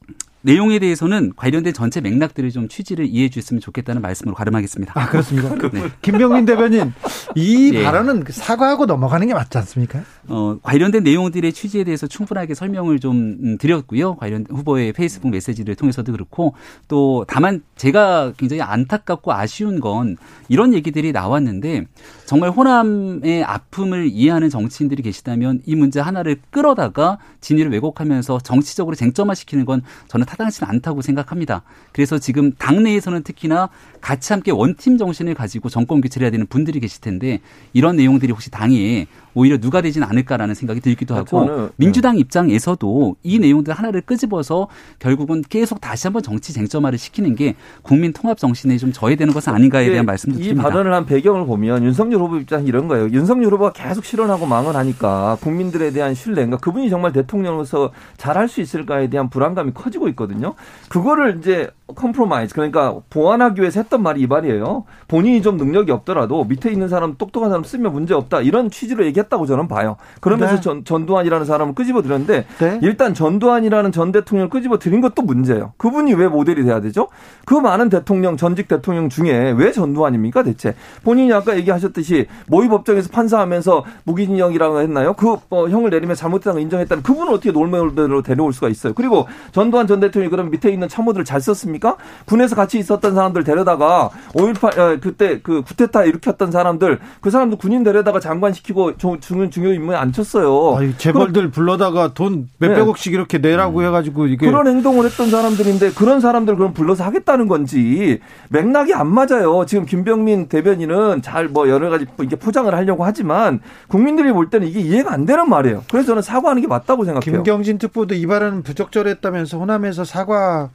내용에 0.42 0.80
대해서는 0.80 1.34
관련된 1.36 1.74
전체 1.74 2.00
맥락들을 2.00 2.52
좀 2.52 2.70
취지를 2.70 3.06
이해해 3.08 3.30
주셨으면 3.30 3.60
좋겠다는 3.60 4.02
말씀으로 4.02 4.34
가름하겠습니다. 4.36 4.94
아, 4.96 5.10
그렇습니다. 5.10 5.50
네. 5.74 5.90
김병민 6.02 6.46
대변인, 6.46 6.94
이 7.36 7.72
네. 7.74 7.84
발언은 7.84 8.24
사과하고 8.30 8.86
넘어가는 8.86 9.28
게 9.28 9.34
맞지 9.34 9.58
않습니까? 9.58 10.04
어, 10.28 10.58
관련된 10.62 11.04
내용들의 11.04 11.52
취지에 11.52 11.84
대해서 11.84 12.08
충분하게 12.08 12.54
설명을 12.54 13.00
좀 13.00 13.38
음, 13.44 13.58
드렸고요. 13.58 14.16
관련 14.16 14.46
후보의 14.50 14.94
페이스북 14.94 15.32
메시지를 15.32 15.76
통해서도 15.76 16.14
그렇고 16.14 16.54
또 16.88 17.26
다만 17.28 17.62
제가 17.76 18.34
굉장히 18.38 18.62
안타깝고 18.62 19.34
아쉬운 19.34 19.82
건 19.82 20.16
이런 20.48 20.74
얘기들이 20.74 21.12
나왔는데 21.12 21.88
정말 22.28 22.50
호남의 22.50 23.46
아픔을 23.46 24.10
이해하는 24.12 24.50
정치인들이 24.50 25.02
계시다면 25.02 25.62
이 25.66 25.76
문제 25.76 26.02
하나를 26.02 26.42
끌어다가 26.50 27.20
진위를 27.40 27.72
왜곡하면서 27.72 28.40
정치적으로 28.40 28.98
쟁점화시키는 28.98 29.64
건 29.64 29.82
저는 30.10 30.26
타당하지는 30.26 30.70
않다고 30.70 31.02
생각합니다. 31.02 31.64
그래서 31.94 32.20
지금 32.20 32.52
당내에서는 32.52 33.24
특히나 33.24 33.70
같이 34.02 34.34
함께 34.34 34.52
원팀 34.52 34.98
정신을 34.98 35.36
가지고 35.36 35.70
정권 35.70 36.02
교체를 36.02 36.26
해야 36.26 36.32
되는 36.32 36.46
분들이 36.48 36.82
계실 36.82 37.00
텐데 37.00 37.40
이런 37.72 37.96
내용들이 37.96 38.34
혹시 38.34 38.52
당에 38.52 39.08
오히려 39.38 39.60
누가 39.60 39.82
되진 39.82 40.02
않을까라는 40.02 40.56
생각이 40.56 40.82
들기도 40.82 41.14
하고 41.14 41.26
저는, 41.26 41.70
민주당 41.76 42.16
네. 42.16 42.22
입장에서도 42.22 43.18
이 43.22 43.38
내용들 43.38 43.72
하나를 43.72 44.02
끄집어서 44.02 44.68
결국은 44.98 45.44
계속 45.48 45.80
다시 45.80 46.08
한번 46.08 46.24
정치 46.24 46.54
쟁점화를 46.54 46.98
시키는 46.98 47.36
게 47.36 47.54
국민 47.84 48.14
통합 48.14 48.40
정신에 48.40 48.78
좀 48.78 48.92
저해되는 48.92 49.36
것은 49.36 49.54
아닌가에 49.54 49.92
대한 49.92 50.08
말씀도 50.08 50.40
드립니다. 50.40 50.60
이 50.60 50.64
발언을 50.64 50.92
한 50.92 51.06
배경을 51.06 51.46
보면 51.46 51.84
윤석열 51.84 52.20
후보 52.20 52.38
입장 52.38 52.66
이런 52.66 52.88
거예요. 52.88 53.10
윤석열 53.12 53.54
후보가 53.54 53.74
계속 53.74 54.06
실언하고 54.06 54.48
망언 54.48 54.76
하니까 54.76 55.38
국민들에 55.42 55.92
대한 55.92 56.16
신뢰인가 56.16 56.58
그분이 56.58 56.90
정말 56.90 57.14
대통령으로서 57.14 57.92
잘할 58.18 58.50
수 58.50 58.62
있을까에 58.62 59.12
대한 59.12 59.30
불안감이 59.30 59.72
커지고 59.76 60.08
있거든요. 60.10 60.56
그거를 60.90 61.38
이제 61.38 61.70
compromise 61.94 62.56
그러니까 62.56 63.00
보완하기 63.12 63.62
위해서 63.62 63.80
했던 63.80 64.02
말이 64.02 64.22
이 64.22 64.28
말이에요. 64.28 64.86
본인이 65.08 65.44
좀 65.44 65.58
능력이 65.58 65.92
없더라도 65.92 66.44
밑에 66.44 66.72
있는 66.72 66.90
사람 66.90 67.16
똑똑한 67.18 67.52
사람 67.52 67.64
쓰면 67.64 67.94
문제 67.94 68.16
없다 68.16 68.42
이런 68.42 68.72
취지로 68.72 69.06
얘기했 69.06 69.27
다고 69.30 69.46
저는 69.46 69.68
봐요. 69.68 69.98
그러면서 70.22 70.56
네. 70.56 70.62
전, 70.62 70.86
전두환이라는 70.86 71.46
사람을 71.46 71.76
끄집어 71.76 72.02
들였는데 72.02 72.46
네. 72.60 72.80
일단 72.82 73.14
전두환이라는 73.14 73.92
전 73.92 74.12
대통령을 74.12 74.50
끄집어 74.50 74.80
들인 74.80 75.02
것도 75.02 75.22
문제예요. 75.22 75.74
그분이 75.78 76.14
왜 76.14 76.28
모델이 76.28 76.64
돼야 76.64 76.80
되죠? 76.82 77.08
그 77.46 77.54
많은 77.54 77.90
대통령 77.90 78.38
전직 78.38 78.68
대통령 78.68 79.10
중에 79.10 79.52
왜 79.58 79.72
전두환입니까 79.72 80.44
대체? 80.44 80.76
본인이 81.04 81.32
아까 81.34 81.56
얘기하셨듯이 81.58 82.28
모의 82.48 82.70
법정에서 82.70 83.10
판사하면서 83.10 83.86
무기징역이라고 84.04 84.82
했나요? 84.82 85.14
그 85.14 85.38
어, 85.50 85.68
형을 85.68 85.90
내리면 85.90 86.16
잘못했다는 86.16 86.56
걸 86.56 86.62
인정했다는 86.62 87.04
그분은 87.04 87.34
어떻게 87.34 87.52
놀매로 87.52 88.22
데려올 88.22 88.54
수가 88.54 88.70
있어요? 88.70 88.94
그리고 88.94 89.28
전두환 89.52 89.88
전 89.88 90.00
대통령이 90.00 90.30
그럼 90.30 90.50
밑에 90.50 90.70
있는 90.72 90.88
참모들을 90.88 91.26
잘 91.26 91.42
썼습니까? 91.42 91.98
군에서 92.26 92.56
같이 92.56 92.80
있었던 92.80 93.16
사람들 93.16 93.44
데려다가 93.44 94.10
5.18 94.34 94.78
어, 94.78 94.98
그때 95.02 95.40
그 95.42 95.62
구테타 95.62 96.04
일으켰던 96.06 96.52
사람들 96.52 97.00
그 97.22 97.30
사람들 97.30 97.58
군인 97.58 97.84
데려다가 97.84 98.20
장관 98.20 98.54
시키고 98.54 98.98
중요 99.20 99.50
중요 99.50 99.74
임무에 99.74 99.96
앉혔어요. 99.96 100.76
아니, 100.78 100.98
재벌들 100.98 101.50
불러다가 101.52 102.14
돈 102.14 102.48
몇백억씩 102.60 103.12
네. 103.12 103.18
이렇게 103.18 103.38
내라고 103.40 103.80
음. 103.80 103.86
해가지고 103.86 104.28
이게 104.28 104.46
그런 104.46 104.68
행동을 104.68 105.06
했던 105.06 105.30
사람들인데 105.30 105.92
그런 105.92 106.20
사람들 106.20 106.56
그럼 106.56 106.74
불러서 106.74 107.04
하겠다는 107.04 107.48
건지 107.48 108.20
맥락이 108.50 108.94
안 108.94 109.08
맞아요. 109.08 109.66
지금 109.66 109.86
김병민 109.86 110.48
대변인은 110.48 111.22
잘 111.24 111.48
뭐 111.48 111.70
여러 111.70 111.90
가지 111.90 112.06
이렇게 112.20 112.36
포장을 112.36 112.74
하려고 112.74 113.06
하지만 113.06 113.60
국민들이 113.88 114.32
볼 114.32 114.50
때는 114.50 114.68
이게 114.68 114.80
이해가 114.82 115.14
안 115.14 115.26
되는 115.26 115.50
말이에요. 115.50 115.84
그래서 115.90 116.08
저는 116.08 116.22
사과하는 116.22 116.62
게 116.62 116.68
맞다고 116.68 117.06
생각해요. 117.06 117.22
김경진 117.44 117.78
특보도 117.78 118.16
이 118.16 118.26
발언은 118.28 118.64
부적절했다면서 118.64 119.58
호남에서 119.58 120.04
사과 120.04 120.70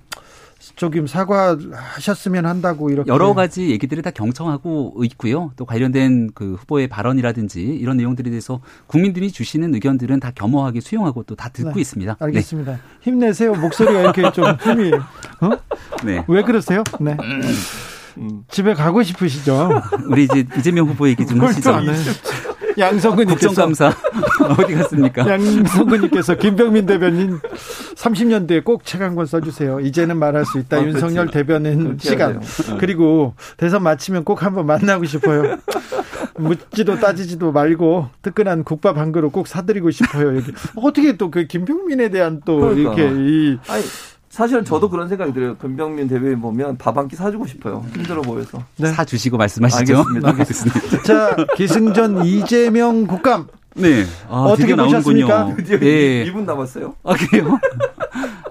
조금 0.77 1.07
사과하셨으면 1.07 2.47
한다고 2.47 2.91
이렇게 2.91 3.09
여러 3.11 3.35
가지 3.35 3.71
얘기들이 3.71 4.01
다 4.03 4.11
경청하고 4.11 5.03
있고요. 5.05 5.51
또 5.57 5.65
관련된 5.65 6.31
그 6.35 6.55
후보의 6.55 6.89
발언이라든지 6.89 7.61
이런 7.63 7.97
내용들에 7.97 8.31
대해서 8.31 8.61
국민들이 8.87 9.31
주시는 9.33 9.75
의견들은 9.75 10.21
다 10.21 10.31
겸허하게 10.35 10.81
수용하고 10.81 11.25
또 11.25 11.35
다 11.35 11.49
듣고 11.49 11.73
네, 11.75 11.81
있습니다. 11.81 12.17
알겠습니다. 12.21 12.73
네. 12.73 12.79
힘내세요. 13.01 13.55
목소리가 13.55 14.01
이렇게 14.01 14.31
좀 14.33 14.45
힘이 14.63 14.93
어? 14.93 15.51
네. 16.05 16.25
왜 16.29 16.43
그러세요? 16.43 16.85
네. 17.01 17.17
음. 18.19 18.45
집에 18.49 18.75
가고 18.75 19.03
싶으시죠? 19.03 19.71
우리 20.09 20.25
이제 20.25 20.45
이재명 20.59 20.87
후보 20.87 21.09
얘기 21.09 21.27
좀 21.27 21.41
하시죠. 21.41 21.73
양성근님께서 22.79 23.49
국정감사 23.49 23.93
어디 24.59 24.75
갔습니까? 24.75 25.29
양성근님께서 25.29 26.37
김병민 26.37 26.87
대변인 26.87 27.39
30년 27.97 28.47
뒤에 28.49 28.61
꼭 28.61 28.83
책 28.85 29.03
한 29.03 29.15
권 29.15 29.27
써주세요. 29.27 29.81
이제는 29.81 30.17
말할 30.19 30.45
수 30.47 30.59
있다. 30.59 30.79
아, 30.79 30.83
윤석열 30.83 31.27
그렇지. 31.27 31.33
대변인 31.33 31.99
시간. 32.01 32.41
네. 32.41 32.77
그리고 32.79 33.35
대선 33.57 33.83
마치면 33.83 34.25
꼭 34.25 34.43
한번 34.43 34.67
만나고 34.67 35.05
싶어요. 35.05 35.57
묻지도 36.39 36.99
따지지도 36.99 37.53
말고 37.53 38.09
뜨끈한 38.23 38.65
국밥 38.65 38.97
한 38.97 39.13
그릇 39.13 39.31
꼭 39.31 39.47
사드리고 39.47 39.91
싶어요. 39.91 40.37
여기 40.37 40.53
어떻게 40.77 41.17
또 41.17 41.31
그 41.33 41.47
김병민에 41.47 42.11
대한 42.11 42.41
또 42.45 42.59
그러니까. 42.61 42.95
이렇게 42.95 43.11
이 43.17 43.59
아니, 43.69 43.83
사실은 44.33 44.65
저도 44.65 44.89
그런 44.89 45.09
생각이 45.11 45.35
들어요. 45.35 45.59
금병민 45.59 46.09
대변인 46.09 46.41
보면 46.41 46.79
밥 46.79 46.97
한 46.97 47.07
끼 47.07 47.17
사주고 47.17 47.47
싶어요. 47.47 47.85
힘들어 47.95 48.23
보여서. 48.23 48.63
네. 48.79 48.89
사주시고 48.89 49.37
말씀하시죠. 49.37 49.99
알겠습니다. 49.99 50.29
알겠습니다. 50.31 51.03
자, 51.03 51.37
기승전 51.55 52.25
이재명 52.25 53.07
국감. 53.07 53.49
네. 53.75 54.05
아, 54.31 54.37
어떻게 54.45 54.75
보셨습니까? 54.75 55.55
네. 55.55 56.25
2분 56.25 56.45
남았어요. 56.47 56.95
아, 57.05 57.15
그래요? 57.15 57.59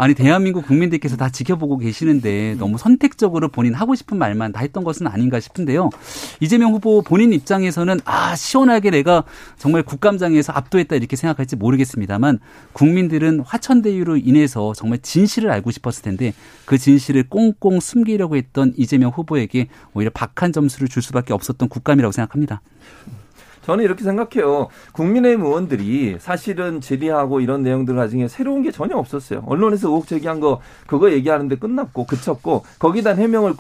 아니 0.02 0.16
대한민국 0.16 0.66
국민들께서 0.66 1.16
다 1.16 1.30
지켜보고 1.30 1.78
계시는데 1.78 2.56
너무 2.58 2.80
선택적으로 2.80 3.50
본인 3.50 3.76
하고 3.76 3.94
싶은 3.94 4.18
말만 4.18 4.52
다 4.52 4.62
했던 4.62 4.84
것은 4.84 5.06
아닌가 5.06 5.40
싶은데요. 5.40 5.92
이재명 6.40 6.74
후보 6.74 7.04
본인 7.04 7.32
입장에서는 7.34 8.00
아 8.06 8.36
시원하게 8.36 8.90
내가 8.90 9.26
정말 9.60 9.84
국감장에서 9.84 10.54
압도했다 10.54 10.96
이렇게 10.96 11.16
생각할지 11.16 11.56
모르겠습니다만 11.56 12.40
국민들은 12.74 13.42
화천대유로 13.42 14.18
인해서 14.18 14.74
정말 14.76 14.98
진실을 15.04 15.52
알고 15.52 15.70
싶었을 15.70 16.02
텐데 16.02 16.34
그 16.66 16.80
진실을 16.80 17.30
꽁꽁 17.30 17.80
숨기려고 17.80 18.38
했던 18.38 18.74
이재명 18.78 19.12
후보에게 19.12 19.68
오히려 19.94 20.10
박한 20.12 20.52
점수를 20.52 20.88
줄 20.88 21.04
수밖에 21.04 21.32
없었던 21.32 21.70
국감이라고 21.70 22.12
생각합니다. 22.12 22.62
저는 23.62 23.84
이렇게 23.84 24.04
생각해요. 24.04 24.67
국민의힘 24.93 25.45
의원들이 25.45 26.17
사실은 26.19 26.82
질의하고 26.82 27.41
이런 27.41 27.63
내용들 27.63 27.95
가지고 27.95 28.28
새로운 28.28 28.63
게 28.63 28.71
전혀 28.71 28.95
없었어요. 28.97 29.43
언론에서 29.45 29.89
의혹 29.89 30.08
제기한 30.08 30.39
거 30.39 30.60
그거 30.88 31.12
얘기하는데 31.12 31.56
끝났고 31.56 32.06
그쳤고 32.06 32.65
거기다 32.80 33.12
해명을 33.12 33.54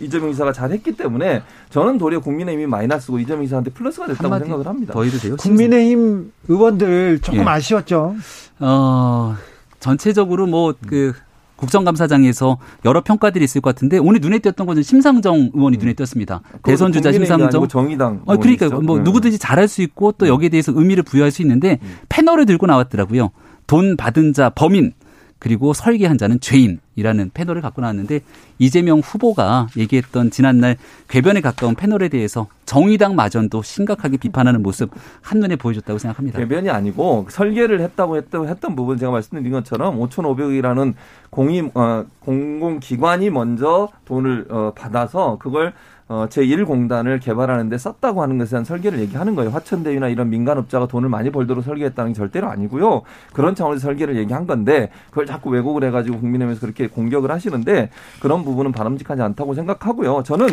이재명 0.00 0.30
이사가 0.30 0.52
잘 0.52 0.70
했기 0.70 0.96
때문에 0.96 1.42
저는 1.70 1.98
도리어 1.98 2.20
국민의힘이 2.20 2.66
마이너스고 2.66 3.18
이재명 3.18 3.44
이사한테 3.44 3.70
플러스가 3.70 4.06
됐다고 4.06 4.38
생각을 4.38 4.66
합니다. 4.66 4.92
더 4.92 5.02
해도 5.02 5.18
돼요? 5.18 5.36
국민의힘 5.36 6.32
의원들 6.48 7.20
조금 7.20 7.40
예. 7.40 7.44
아쉬웠죠. 7.44 8.14
어, 8.60 9.36
전체적으로 9.80 10.46
뭐그 10.46 11.14
국정감사장에서 11.58 12.58
여러 12.84 13.02
평가들이 13.02 13.44
있을 13.44 13.60
것 13.60 13.74
같은데 13.74 13.98
오늘 13.98 14.20
눈에 14.20 14.38
띄었던 14.38 14.66
것은 14.66 14.82
심상정 14.82 15.50
의원이 15.52 15.76
눈에 15.76 15.92
띄었습니다. 15.92 16.40
대선 16.62 16.92
주자 16.92 17.12
심상정. 17.12 17.68
정의당. 17.68 18.22
어, 18.24 18.36
그러니까 18.36 18.68
뭐 18.80 18.96
네. 18.96 19.02
누구든지 19.02 19.38
잘할 19.38 19.68
수 19.68 19.82
있고 19.82 20.12
또 20.12 20.26
여기에 20.28 20.48
대해서 20.48 20.72
의미를 20.74 21.02
부여할 21.02 21.30
수 21.30 21.42
있는데 21.42 21.78
패널을 22.08 22.46
들고 22.46 22.66
나왔더라고요. 22.66 23.30
돈 23.66 23.96
받은 23.96 24.32
자 24.32 24.50
범인 24.50 24.92
그리고 25.38 25.72
설계한 25.72 26.18
자는 26.18 26.40
죄인이라는 26.40 27.30
패널을 27.32 27.62
갖고 27.62 27.80
나왔는데 27.80 28.20
이재명 28.58 28.98
후보가 28.98 29.68
얘기했던 29.76 30.30
지난날 30.30 30.76
궤변에 31.08 31.40
가까운 31.40 31.74
패널에 31.74 32.08
대해서 32.08 32.48
정의당 32.66 33.14
마전도 33.14 33.62
심각하게 33.62 34.16
비판하는 34.16 34.62
모습 34.62 34.90
한눈에 35.22 35.56
보여줬다고 35.56 35.98
생각합니다. 35.98 36.38
개변이 36.38 36.70
아니고 36.70 37.26
설계를 37.30 37.80
했다고 37.80 38.16
했던, 38.16 38.48
했던 38.48 38.76
부분 38.76 38.98
제가 38.98 39.12
말씀드린 39.12 39.52
것처럼 39.52 39.98
5,500억이라는 40.00 40.94
공임 41.30 41.70
어, 41.74 42.04
공공기관이 42.20 43.30
먼저 43.30 43.88
돈을 44.04 44.46
어, 44.50 44.72
받아서 44.74 45.38
그걸 45.38 45.72
어, 46.08 46.26
제1공단을 46.30 47.20
개발하는데 47.20 47.76
썼다고 47.76 48.22
하는 48.22 48.38
것에 48.38 48.50
대한 48.50 48.64
설계를 48.64 48.98
얘기하는 49.00 49.34
거예요. 49.34 49.50
화천대유나 49.50 50.08
이런 50.08 50.30
민간업자가 50.30 50.86
돈을 50.86 51.08
많이 51.10 51.30
벌도록 51.30 51.62
설계했다는 51.64 52.12
게 52.12 52.16
절대로 52.16 52.48
아니고요. 52.48 53.02
그런 53.34 53.54
차원에서 53.54 53.80
설계를 53.82 54.16
얘기한 54.16 54.46
건데 54.46 54.90
그걸 55.10 55.26
자꾸 55.26 55.50
왜곡을 55.50 55.84
해가지고 55.84 56.18
국민의힘에서 56.20 56.60
그렇게 56.60 56.88
공격을 56.88 57.30
하시는데 57.30 57.90
그런 58.20 58.42
부분은 58.44 58.72
바람직하지 58.72 59.20
않다고 59.20 59.52
생각하고요. 59.54 60.22
저는 60.24 60.48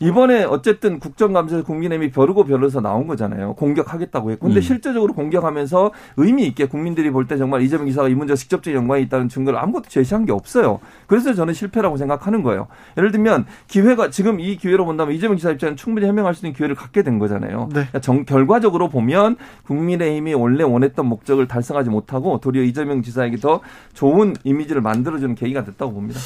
이번에 0.00 0.44
어쨌든 0.44 0.98
국정감사에서 1.00 1.64
국민의힘이 1.64 2.10
벼르고 2.10 2.44
벼르서 2.44 2.80
나온 2.80 3.06
거잖아요. 3.06 3.54
공격하겠다고 3.54 4.30
했고. 4.32 4.46
근데 4.46 4.60
음. 4.60 4.62
실제적으로 4.62 5.14
공격하면서 5.14 5.90
의미 6.18 6.46
있게 6.46 6.66
국민들이 6.66 7.10
볼 7.10 7.28
때 7.28 7.36
정말 7.36 7.60
이재명 7.60 7.84
기사가 7.86 8.08
이 8.08 8.14
문제와 8.14 8.36
직접적인 8.36 8.74
연관이 8.78 9.02
있다는 9.02 9.28
증거를 9.28 9.58
아무것도 9.58 9.88
제시한 9.88 10.24
게 10.24 10.32
없어요. 10.32 10.80
그래서 11.06 11.34
저는 11.34 11.52
실패라고 11.52 11.98
생각하는 11.98 12.42
거예요. 12.42 12.68
예를 12.96 13.10
들면 13.10 13.44
기회가 13.66 14.08
지금 14.08 14.40
이 14.40 14.56
기회로 14.56 14.86
본다 14.86 14.97
면 15.06 15.14
이재명 15.14 15.36
기사 15.36 15.50
입장에는 15.50 15.76
충분히 15.76 16.06
해명할 16.06 16.34
수 16.34 16.46
있는 16.46 16.56
기회를 16.56 16.74
갖게 16.74 17.02
된 17.02 17.18
거잖아요. 17.18 17.68
네. 17.68 17.72
그러니까 17.72 18.00
정, 18.00 18.24
결과적으로 18.24 18.88
보면 18.88 19.36
국민의힘이 19.66 20.34
원래 20.34 20.64
원했던 20.64 21.06
목적을 21.06 21.48
달성하지 21.48 21.90
못하고 21.90 22.40
도리어 22.40 22.62
이재명 22.62 23.02
지사에게 23.02 23.36
더 23.36 23.60
좋은 23.94 24.34
이미지를 24.44 24.82
만들어주는 24.82 25.34
계기가 25.34 25.64
됐다고 25.64 25.92
봅니다. 25.92 26.20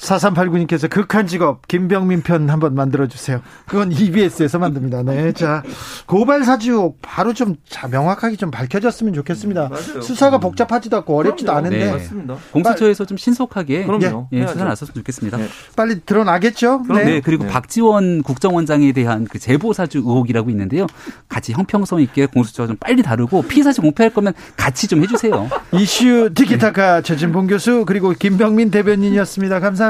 4389님께서 0.00 0.88
극한 0.88 1.26
직업 1.26 1.66
김병민 1.68 2.22
편 2.22 2.48
한번 2.48 2.74
만들어 2.74 3.06
주세요. 3.06 3.40
그건 3.66 3.92
EBS에서 3.92 4.58
만듭니다. 4.58 5.02
네. 5.02 5.32
자, 5.32 5.62
고발 6.06 6.44
사주 6.44 6.94
바로 7.02 7.34
좀 7.34 7.56
자, 7.68 7.88
명확하게 7.88 8.36
좀 8.36 8.50
밝혀졌으면 8.50 9.12
좋겠습니다. 9.12 9.68
맞아요. 9.68 10.00
수사가 10.00 10.38
복잡하지도 10.38 10.96
않고 10.98 11.16
어렵지도 11.16 11.52
그럼요. 11.52 11.66
않은데 11.66 11.84
네. 11.84 11.92
맞습니다. 11.92 12.36
공수처에서 12.52 13.04
좀 13.04 13.16
신속하게 13.16 13.84
그럼요. 13.84 14.28
예, 14.32 14.38
해야죠. 14.38 14.52
수사 14.52 14.64
나섰으면 14.64 14.94
좋겠습니다. 14.94 15.36
네. 15.36 15.48
빨리 15.76 16.00
드러나겠죠? 16.00 16.82
네. 16.88 17.04
네. 17.04 17.20
그리고 17.20 17.44
네. 17.44 17.50
박지원 17.50 18.22
국정원장에 18.22 18.92
대한 18.92 19.24
그 19.24 19.38
제보 19.38 19.72
사주 19.72 19.98
의혹이라고 19.98 20.50
있는데요. 20.50 20.86
같이 21.28 21.52
형평성 21.52 22.00
있게 22.00 22.26
공수처가 22.26 22.68
좀 22.68 22.76
빨리 22.78 23.02
다루고 23.02 23.42
피사실 23.42 23.82
공표할 23.82 24.12
거면 24.14 24.34
같이 24.56 24.86
좀 24.86 25.00
해 25.00 25.06
주세요. 25.06 25.48
이슈 25.72 26.30
티키타카 26.34 27.00
최진봉 27.00 27.46
교수 27.46 27.84
그리고 27.86 28.12
김병민 28.12 28.70
대변인이었습니다. 28.70 29.60
감사합니다. 29.60 29.89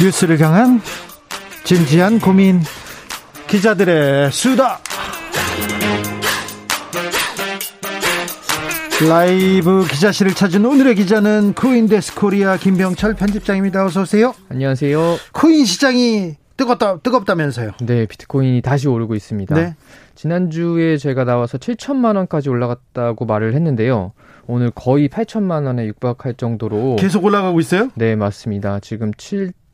뉴스를 0.00 0.40
향한 0.40 0.80
진지한 1.64 2.18
고민 2.18 2.60
기자들의 3.46 4.30
수다 4.32 4.80
라이브 9.08 9.84
기자실을 9.90 10.34
찾은 10.34 10.64
오늘의 10.64 10.94
기자는 10.94 11.54
코인데스크 11.54 12.14
코리아 12.14 12.56
김병철 12.56 13.14
편집장입니다. 13.14 13.84
어서 13.84 14.02
오세요. 14.02 14.34
안녕하세요. 14.48 15.16
코인 15.32 15.64
시장이 15.64 16.36
뜨겁다 16.56 16.98
뜨겁다면서요. 16.98 17.72
네, 17.82 18.06
비트코인이 18.06 18.62
다시 18.62 18.86
오르고 18.88 19.14
있습니다. 19.16 19.54
네. 19.54 19.74
지난주에 20.14 20.96
제가 20.96 21.24
나와서 21.24 21.58
7천만 21.58 22.16
원까지 22.16 22.48
올라갔다고 22.48 23.24
말을 23.26 23.54
했는데요. 23.54 24.12
오늘 24.46 24.70
거의 24.70 25.08
8천만 25.08 25.66
원에 25.66 25.86
육박할 25.86 26.34
정도로 26.34 26.96
계속 26.96 27.24
올라가고 27.24 27.58
있어요? 27.60 27.90
네, 27.96 28.14
맞습니다. 28.14 28.78
지금 28.80 29.12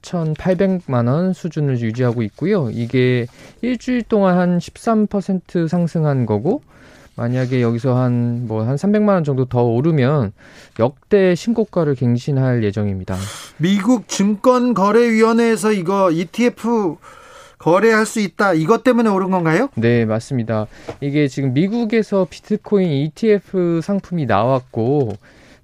7,800만 0.03 1.09
원 1.09 1.33
수준을 1.33 1.81
유지하고 1.81 2.23
있고요. 2.23 2.71
이게 2.71 3.27
일주일 3.63 4.03
동안 4.03 4.39
한 4.39 4.59
13% 4.59 5.69
상승한 5.69 6.27
거고 6.27 6.63
만약에 7.17 7.61
여기서 7.61 7.97
한뭐 7.97 8.63
한 8.63 8.77
300만 8.77 9.09
원 9.09 9.25
정도 9.25 9.45
더 9.45 9.63
오르면 9.63 10.33
역대 10.79 11.35
신고가를 11.35 11.95
갱신할 11.95 12.65
예정입니다. 12.65 13.17
미국 13.59 14.09
증권거래위원회에서 14.09 15.73
이거 15.73 16.11
ETF 16.11 16.97
거래할 17.59 18.07
수 18.07 18.21
있다. 18.21 18.55
이것 18.55 18.83
때문에 18.85 19.11
오른 19.11 19.31
건가요? 19.31 19.69
네, 19.75 20.07
맞습니다. 20.07 20.67
이게 21.03 21.29
지금 21.29 21.53
미국에서 21.53 22.27
비트코인 22.29 22.91
ETF 22.91 23.81
상품이 23.83 24.25
나왔고, 24.25 25.13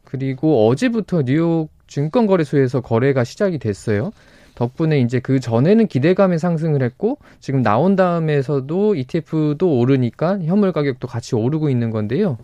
그리고 0.05 0.69
어제부터 0.69 1.23
뉴욕 1.23 1.71
증권거래소에서 1.97 2.83
거래가 2.83 3.25
시작이 3.25 3.59
됐어요. 3.59 4.13
덕분에 4.55 5.01
이제 5.01 5.19
그 5.19 5.41
전에는 5.41 5.87
기대감에 5.87 6.37
상승을 6.37 6.83
했고, 6.83 7.19
지금 7.41 7.63
나온 7.63 7.97
다음에서도 7.97 8.95
ETF도 8.95 9.79
오르니까 9.79 10.41
현물 10.41 10.73
가격도 10.73 11.09
같이 11.09 11.35
오르고 11.35 11.71
있는 11.71 11.91
건데요. 11.91 12.37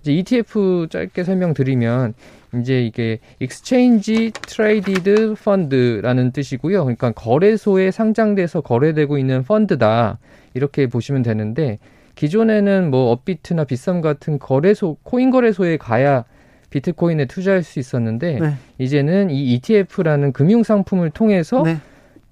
이제 0.00 0.12
ETF 0.12 0.86
짧게 0.90 1.24
설명드리면, 1.24 2.14
이제 2.60 2.84
이게 2.84 3.18
Exchange 3.40 4.32
Traded 4.46 5.34
Fund라는 5.38 6.32
뜻이고요. 6.32 6.84
그러니까 6.84 7.12
거래소에 7.12 7.90
상장돼서 7.90 8.60
거래되고 8.60 9.18
있는 9.18 9.42
펀드다. 9.44 10.18
이렇게 10.54 10.88
보시면 10.88 11.22
되는데 11.22 11.78
기존에는 12.16 12.90
뭐 12.90 13.12
업비트나 13.12 13.64
비썸 13.64 14.00
같은 14.00 14.40
거래소 14.40 14.96
코인 15.04 15.30
거래소에 15.30 15.76
가야 15.76 16.24
비트코인에 16.70 17.26
투자할 17.26 17.62
수 17.62 17.78
있었는데 17.78 18.38
네. 18.40 18.54
이제는 18.78 19.30
이 19.30 19.54
ETF라는 19.54 20.32
금융 20.32 20.62
상품을 20.62 21.10
통해서 21.10 21.62
네. 21.62 21.78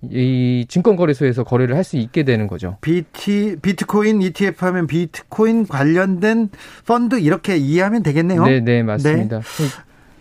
이 0.02 0.64
증권 0.68 0.94
거래소에서 0.94 1.42
거래를 1.42 1.74
할 1.74 1.82
수 1.82 1.96
있게 1.96 2.22
되는 2.22 2.46
거죠. 2.46 2.76
BT 2.82 3.56
비트코인 3.62 4.22
ETF 4.22 4.64
하면 4.66 4.86
비트코인 4.86 5.66
관련된 5.66 6.50
펀드 6.86 7.18
이렇게 7.18 7.56
이해하면 7.56 8.02
되겠네요. 8.02 8.44
네, 8.44 8.60
네, 8.60 8.82
맞습니다. 8.82 9.40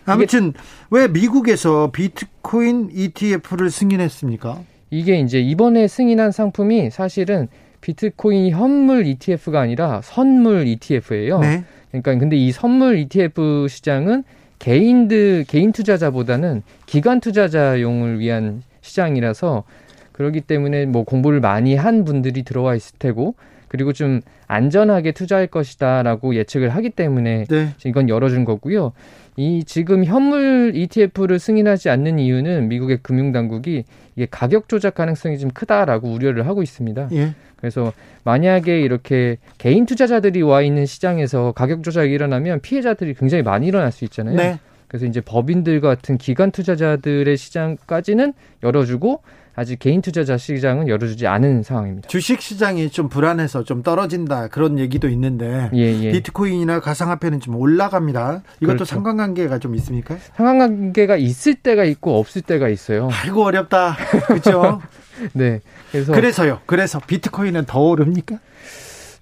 아무튼 0.05 0.53
왜 0.89 1.07
미국에서 1.07 1.91
비트코인 1.91 2.89
ETF를 2.93 3.69
승인했습니까? 3.69 4.61
이게 4.89 5.19
이제 5.19 5.39
이번에 5.39 5.87
승인한 5.87 6.31
상품이 6.31 6.89
사실은 6.89 7.49
비트코인 7.81 8.51
현물 8.51 9.05
ETF가 9.05 9.59
아니라 9.59 10.01
선물 10.03 10.65
ETF예요. 10.65 11.39
네. 11.39 11.65
그러니까 12.01 12.19
근데 12.19 12.35
이 12.35 12.51
선물 12.51 12.97
ETF 12.97 13.67
시장은 13.69 14.23
개인들 14.59 15.45
개인 15.47 15.71
투자자보다는 15.71 16.63
기관 16.85 17.19
투자자용을 17.19 18.19
위한 18.19 18.63
시장이라서 18.81 19.63
그렇기 20.11 20.41
때문에 20.41 20.85
뭐 20.85 21.03
공부를 21.03 21.39
많이 21.39 21.75
한 21.75 22.03
분들이 22.03 22.43
들어와 22.43 22.75
있을 22.75 22.95
테고 22.97 23.35
그리고 23.67 23.93
좀 23.93 24.21
안전하게 24.47 25.11
투자할 25.11 25.47
것이다라고 25.47 26.35
예측을 26.35 26.69
하기 26.69 26.91
때문에 26.91 27.45
네. 27.45 27.69
이건 27.85 28.09
열어준 28.09 28.45
거고요. 28.45 28.93
이 29.35 29.63
지금 29.65 30.03
현물 30.03 30.71
ETF를 30.73 31.37
승인하지 31.37 31.89
않는 31.89 32.17
이유는 32.17 32.69
미국의 32.69 32.99
금융당국이 33.03 33.83
이게 34.17 34.27
가격 34.29 34.67
조작 34.67 34.95
가능성이 34.95 35.37
좀 35.37 35.51
크다라고 35.51 36.11
우려를 36.11 36.47
하고 36.47 36.63
있습니다. 36.63 37.09
예. 37.13 37.35
그래서 37.55 37.93
만약에 38.23 38.81
이렇게 38.81 39.37
개인 39.57 39.85
투자자들이 39.85 40.41
와 40.41 40.61
있는 40.61 40.85
시장에서 40.85 41.53
가격 41.53 41.83
조작이 41.83 42.11
일어나면 42.11 42.61
피해자들이 42.61 43.13
굉장히 43.13 43.43
많이 43.43 43.67
일어날 43.67 43.91
수 43.91 44.03
있잖아요. 44.05 44.35
네. 44.35 44.59
그래서 44.87 45.05
이제 45.05 45.21
법인들 45.21 45.81
같은 45.81 46.17
기관 46.17 46.51
투자자들의 46.51 47.37
시장까지는 47.37 48.33
열어주고 48.63 49.21
아직 49.59 49.79
개인 49.79 50.03
투자자 50.03 50.37
시장은 50.37 50.87
열어주지 50.87 51.25
않은 51.25 51.63
상황입니다. 51.63 52.07
주식 52.07 52.41
시장이 52.43 52.91
좀 52.91 53.09
불안해서 53.09 53.63
좀 53.63 53.81
떨어진다 53.81 54.49
그런 54.49 54.77
얘기도 54.77 55.09
있는데 55.09 55.71
예, 55.73 55.99
예. 56.03 56.11
비트코인이나 56.11 56.79
가상화폐는 56.79 57.39
좀 57.39 57.55
올라갑니다. 57.55 58.43
이것도 58.57 58.73
그렇죠. 58.75 58.85
상관관계가 58.85 59.57
좀 59.57 59.73
있습니까? 59.73 60.15
상관관계가 60.35 61.17
있을 61.17 61.55
때가 61.55 61.85
있고 61.85 62.19
없을 62.19 62.43
때가 62.43 62.69
있어요. 62.69 63.09
아이고 63.11 63.43
어렵다. 63.45 63.97
그렇죠? 64.27 64.79
네. 65.33 65.61
그래서 65.91 66.13
그래서요. 66.13 66.59
그래서 66.67 66.99
비트코인은 66.99 67.65
더 67.65 67.79
오릅니까? 67.81 68.37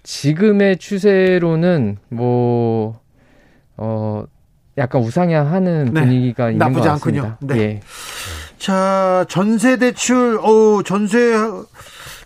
지금의 0.03 0.79
추세로는 0.79 1.97
뭐, 2.09 2.99
어, 3.77 4.25
약간 4.77 5.01
우상향하는 5.01 5.93
네. 5.93 6.01
분위기가 6.01 6.51
있는 6.51 6.59
나쁘지 6.59 6.81
것 6.81 6.85
같습니다. 6.89 7.23
않군요. 7.23 7.55
네. 7.55 7.59
예. 7.61 7.79
자, 8.57 9.25
전세 9.29 9.77
대출, 9.77 10.39
어 10.41 10.81
전세 10.83 11.33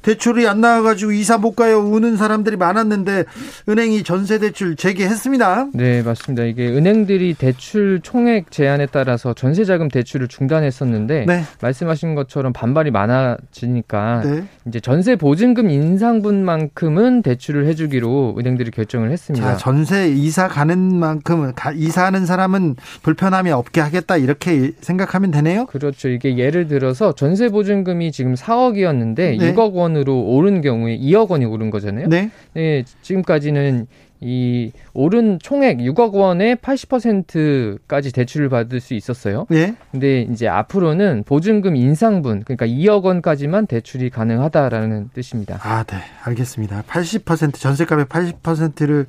대출이 0.01 0.47
안 0.47 0.61
나와가지고 0.61 1.11
이사 1.11 1.37
못 1.37 1.55
가요. 1.55 1.79
우는 1.79 2.17
사람들이 2.17 2.55
많았는데 2.57 3.25
은행이 3.67 4.03
전세 4.03 4.39
대출 4.39 4.75
재개했습니다. 4.75 5.67
네, 5.73 6.01
맞습니다. 6.01 6.43
이게 6.43 6.67
은행들이 6.67 7.33
대출 7.33 7.99
총액 8.01 8.51
제한에 8.51 8.87
따라서 8.91 9.33
전세자금 9.33 9.89
대출을 9.89 10.27
중단했었는데 10.27 11.25
네. 11.27 11.43
말씀하신 11.61 12.15
것처럼 12.15 12.53
반발이 12.53 12.91
많아지니까 12.91 14.21
네. 14.23 14.43
이제 14.67 14.79
전세 14.79 15.15
보증금 15.15 15.69
인상분만큼은 15.69 17.21
대출을 17.21 17.65
해주기로 17.67 18.35
은행들이 18.39 18.71
결정을 18.71 19.11
했습니다. 19.11 19.51
자, 19.51 19.57
전세 19.57 20.07
이사 20.09 20.47
가는 20.47 20.77
만큼 20.95 21.51
가- 21.55 21.71
이사하는 21.71 22.25
사람은 22.25 22.75
불편함이 23.03 23.51
없게 23.51 23.81
하겠다 23.81 24.17
이렇게 24.17 24.71
생각하면 24.81 25.31
되네요. 25.31 25.65
그렇죠. 25.65 26.09
이게 26.09 26.37
예를 26.37 26.67
들어서 26.67 27.13
전세 27.13 27.49
보증금이 27.49 28.11
지금 28.11 28.35
4억이었는데 28.35 29.15
네. 29.15 29.37
6억 29.53 29.73
원으로 29.73 29.98
오른 30.07 30.61
경우에 30.61 30.97
2억 30.97 31.29
원이 31.29 31.45
오른 31.45 31.69
거잖아요. 31.69 32.07
네. 32.07 32.31
네, 32.53 32.83
지금까지는 33.01 33.87
이 34.21 34.71
오른 34.93 35.39
총액 35.39 35.77
6억 35.77 36.13
원의 36.13 36.57
80%까지 36.57 38.11
대출을 38.11 38.49
받을 38.49 38.81
수 38.81 38.93
있었어요. 38.93 39.47
예. 39.51 39.75
근데 39.91 40.23
이제 40.23 40.47
앞으로는 40.47 41.23
보증금 41.25 41.75
인상분, 41.77 42.43
그러니까 42.43 42.67
2억 42.67 43.03
원까지만 43.03 43.67
대출이 43.67 44.09
가능하다라는 44.09 45.11
뜻입니다. 45.13 45.59
아, 45.61 45.83
네. 45.83 45.97
알겠습니다. 46.23 46.83
80% 46.83 47.55
전세값의 47.55 48.05
80%를 48.05 49.05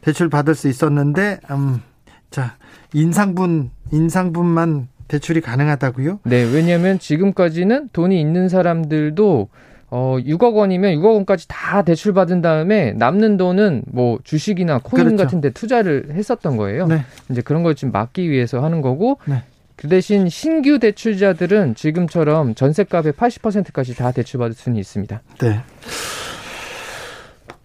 대출 0.00 0.30
받을 0.30 0.54
수 0.54 0.68
있었는데 0.68 1.40
음. 1.50 1.82
자, 2.30 2.56
인상분 2.94 3.70
인상분만 3.92 4.88
대출이 5.08 5.40
가능하다고요? 5.40 6.20
네, 6.24 6.44
왜냐하면 6.44 6.98
지금까지는 6.98 7.90
돈이 7.92 8.18
있는 8.18 8.48
사람들도 8.48 9.48
어 9.90 10.16
6억 10.20 10.54
원이면 10.54 10.94
6억 10.96 11.14
원까지 11.14 11.48
다 11.48 11.82
대출 11.82 12.14
받은 12.14 12.40
다음에 12.42 12.92
남는 12.92 13.36
돈은 13.36 13.82
뭐 13.86 14.18
주식이나 14.24 14.78
코인 14.82 15.04
그렇죠. 15.04 15.24
같은 15.24 15.40
데 15.40 15.50
투자를 15.50 16.08
했었던 16.12 16.56
거예요. 16.56 16.86
네. 16.86 17.02
이제 17.30 17.42
그런 17.42 17.62
걸 17.62 17.74
좀 17.74 17.90
막기 17.92 18.30
위해서 18.30 18.62
하는 18.62 18.80
거고 18.82 19.18
네. 19.26 19.42
그 19.76 19.88
대신 19.88 20.28
신규 20.28 20.78
대출자들은 20.78 21.74
지금처럼 21.74 22.54
전세값의 22.54 23.12
80%까지 23.14 23.94
다 23.96 24.12
대출받을 24.12 24.54
수는 24.54 24.78
있습니다. 24.78 25.22
네. 25.40 25.60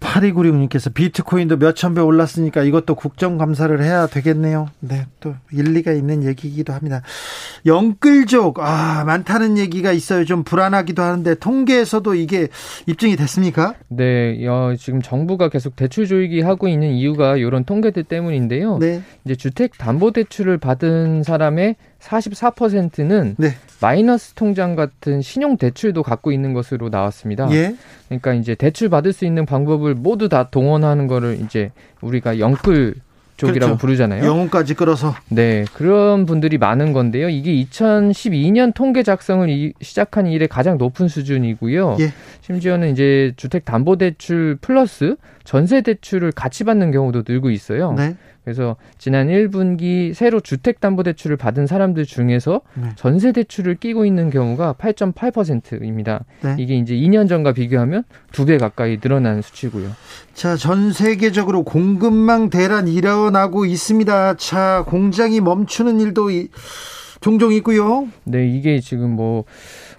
8296님께서 0.06 0.94
비트코인도 0.94 1.58
몇천 1.58 1.96
배 1.96 2.02
올랐으니까 2.02 2.64
이것도 2.64 2.96
국정감사를 2.96 3.84
해야 3.84 4.08
되겠네요. 4.08 4.68
네, 4.80 5.06
또 5.20 5.36
일리가 5.52 5.92
있는 5.92 6.24
얘기이기도 6.24 6.74
합니다. 6.74 7.02
영끌족, 7.66 8.60
아, 8.60 9.04
많다는 9.06 9.58
얘기가 9.58 9.92
있어요. 9.92 10.26
좀 10.26 10.44
불안하기도 10.44 11.02
하는데, 11.02 11.36
통계에서도 11.36 12.16
이게 12.16 12.48
입증이 12.86 13.16
됐습니까? 13.16 13.74
네, 13.90 14.48
어, 14.48 14.76
지금 14.78 15.02
정부가 15.02 15.50
계속 15.50 15.76
대출 15.76 16.06
조이기 16.08 16.42
하고 16.42 16.68
있는 16.68 16.92
이유가 16.92 17.38
이런 17.38 17.66
통계들 17.66 18.04
때문인데요. 18.04 18.78
네. 18.78 19.02
이제 19.26 19.36
주택 19.36 19.78
담보 19.78 20.12
대출을 20.12 20.58
받은 20.58 21.24
사람의 21.24 21.76
44%는 22.02 23.36
네. 23.38 23.50
마이너스 23.82 24.34
통장 24.34 24.76
같은 24.76 25.22
신용 25.22 25.58
대출도 25.58 26.04
갖고 26.04 26.32
있는 26.32 26.54
것으로 26.54 26.90
나왔습니다. 26.90 27.48
예. 27.52 27.76
그러니까 28.08 28.34
이제 28.34 28.56
대출 28.56 28.90
받을 28.90 29.12
수 29.14 29.26
있는 29.26 29.46
방법을 29.46 29.96
모두 29.96 30.30
다 30.30 30.50
동원하는 30.50 31.08
거를 31.08 31.40
이제 31.42 31.72
우리가 32.02 32.40
영끌 32.40 32.96
쪽이라고 33.38 33.60
그렇죠. 33.72 33.78
부르잖아요. 33.78 34.24
영혼까지 34.26 34.76
끌어서. 34.76 35.14
네, 35.28 35.66
그런 35.74 36.26
분들이 36.26 36.58
많은 36.58 36.94
건데요. 36.94 37.28
이게 37.28 37.52
2012년 37.66 38.74
통계 38.74 39.04
작성을 39.04 39.50
이- 39.50 39.74
시작한 39.82 40.26
이래 40.28 40.48
가장 40.48 40.78
높은 40.78 41.10
수준이고요. 41.10 41.98
예. 42.00 42.14
심지어는 42.42 42.92
이제 42.94 43.34
주택 43.36 43.66
담보 43.66 43.98
대출 43.98 44.58
플러스 44.62 45.18
전세 45.44 45.82
대출을 45.82 46.32
같이 46.32 46.64
받는 46.64 46.92
경우도 46.92 47.24
늘고 47.28 47.50
있어요. 47.50 47.92
네. 47.94 48.16
그래서 48.46 48.76
지난 49.00 49.28
1분기 49.28 50.14
새로 50.14 50.40
주택 50.40 50.80
담보 50.80 51.02
대출을 51.04 51.36
받은 51.36 51.66
사람들 51.66 52.06
중에서 52.06 52.62
네. 52.76 52.90
전세 52.96 53.32
대출을 53.32 53.76
끼고 53.76 54.06
있는 54.06 54.30
경우가 54.30 54.74
8.8%입니다. 54.74 56.24
네. 56.42 56.56
이게 56.60 56.76
이제 56.78 56.94
2년 56.96 57.28
전과 57.28 57.54
비교하면 57.54 58.04
두 58.32 58.46
배 58.46 58.60
가까이 58.60 59.00
늘어난 59.00 59.42
수치고요. 59.42 59.90
자, 60.36 60.56
전 60.56 60.94
세계적으로 60.94 61.64
공급망 61.64 62.52
대란 62.52 62.88
일어나고 62.88 63.66
있습니다. 63.66 64.36
자, 64.36 64.84
공장이 64.88 65.42
멈추는 65.42 66.00
일도 66.00 66.30
이- 66.30 66.50
종종 67.22 67.52
있고요. 67.54 68.08
네, 68.26 68.48
이게 68.48 68.80
지금 68.80 69.10
뭐, 69.16 69.46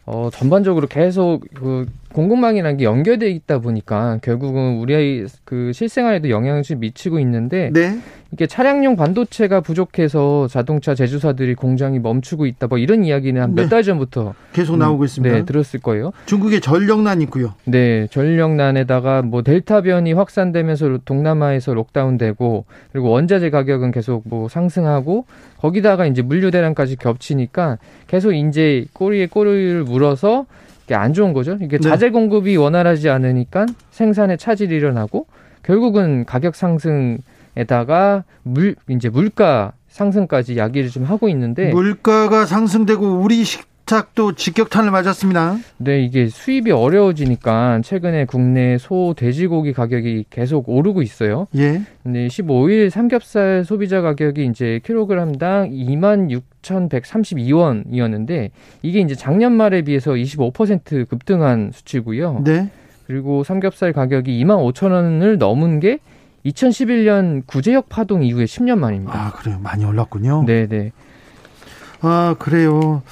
어, 0.04 0.28
전반적으로 0.32 0.86
계속 0.86 1.40
그 1.54 1.86
공급망이라는 2.16 2.78
게 2.78 2.84
연결돼 2.84 3.28
있다 3.28 3.58
보니까 3.58 4.18
결국은 4.22 4.78
우리의 4.78 5.26
그 5.44 5.72
실생활에도 5.74 6.30
영향을 6.30 6.62
좀 6.62 6.80
미치고 6.80 7.18
있는데 7.20 7.70
네. 7.74 7.98
이게 8.32 8.46
차량용 8.46 8.96
반도체가 8.96 9.60
부족해서 9.60 10.48
자동차 10.48 10.94
제조사들이 10.94 11.54
공장이 11.54 11.98
멈추고 11.98 12.46
있다 12.46 12.68
뭐 12.68 12.78
이런 12.78 13.04
이야기는 13.04 13.40
한몇 13.40 13.66
네. 13.66 13.68
달 13.68 13.82
전부터 13.82 14.32
계속 14.54 14.78
나오고 14.78 15.04
있습니다. 15.04 15.36
네, 15.36 15.44
들었을 15.44 15.80
거예요. 15.80 16.12
중국에 16.24 16.60
전력난 16.60 17.20
있고요. 17.22 17.52
네, 17.64 18.06
전력난에다가 18.06 19.20
뭐 19.20 19.42
델타 19.42 19.82
변이 19.82 20.14
확산되면서 20.14 21.00
동남아에서 21.04 21.74
록다운되고 21.74 22.64
그리고 22.92 23.10
원자재 23.10 23.50
가격은 23.50 23.90
계속 23.90 24.22
뭐 24.24 24.48
상승하고 24.48 25.26
거기다가 25.58 26.06
이제 26.06 26.22
물류 26.22 26.50
대란까지 26.50 26.96
겹치니까 26.96 27.76
계속 28.06 28.32
이제 28.32 28.86
꼬리에 28.94 29.26
꼬리를 29.26 29.84
물어서 29.84 30.46
이게 30.86 30.94
안 30.94 31.12
좋은 31.12 31.32
거죠. 31.32 31.58
이게 31.60 31.78
네. 31.78 31.88
자재 31.88 32.10
공급이 32.10 32.56
원활하지 32.56 33.10
않으니까 33.10 33.66
생산에 33.90 34.36
차질이 34.36 34.76
일어나고 34.76 35.26
결국은 35.64 36.24
가격 36.24 36.54
상승에다가 36.54 38.22
물 38.44 38.76
이제 38.88 39.08
물가 39.08 39.72
상승까지 39.88 40.56
야기를 40.56 40.90
좀 40.90 41.02
하고 41.02 41.28
있는데 41.28 41.70
물가가 41.72 42.46
상승되고 42.46 43.04
우리 43.04 43.42
식 43.42 43.66
탁도 43.86 44.32
직격탄을 44.32 44.90
맞았습니다. 44.90 45.56
네, 45.78 46.02
이게 46.02 46.26
수입이 46.26 46.72
어려워지니까 46.72 47.82
최근에 47.84 48.24
국내 48.24 48.78
소, 48.78 49.14
돼지고기 49.16 49.72
가격이 49.72 50.24
계속 50.28 50.68
오르고 50.68 51.02
있어요. 51.02 51.46
예. 51.56 51.82
네, 52.02 52.26
15일 52.26 52.90
삼겹살 52.90 53.64
소비자 53.64 54.00
가격이 54.00 54.44
이제 54.46 54.80
킬로그램당 54.84 55.70
26,132원이었는데 55.70 58.50
이게 58.82 58.98
이제 58.98 59.14
작년 59.14 59.52
말에 59.52 59.82
비해서 59.82 60.10
25% 60.10 61.08
급등한 61.08 61.70
수치고요. 61.72 62.42
네. 62.44 62.68
그리고 63.06 63.44
삼겹살 63.44 63.92
가격이 63.92 64.44
25,000원을 64.44 65.38
넘은 65.38 65.78
게 65.78 66.00
2011년 66.44 67.46
구제역 67.46 67.88
파동 67.88 68.24
이후에 68.24 68.46
10년 68.46 68.78
만입니다. 68.78 69.26
아, 69.26 69.30
그래요. 69.30 69.60
많이 69.62 69.84
올랐군요. 69.84 70.42
네, 70.44 70.66
네. 70.66 70.90
아, 72.00 72.34
그래요. 72.40 73.02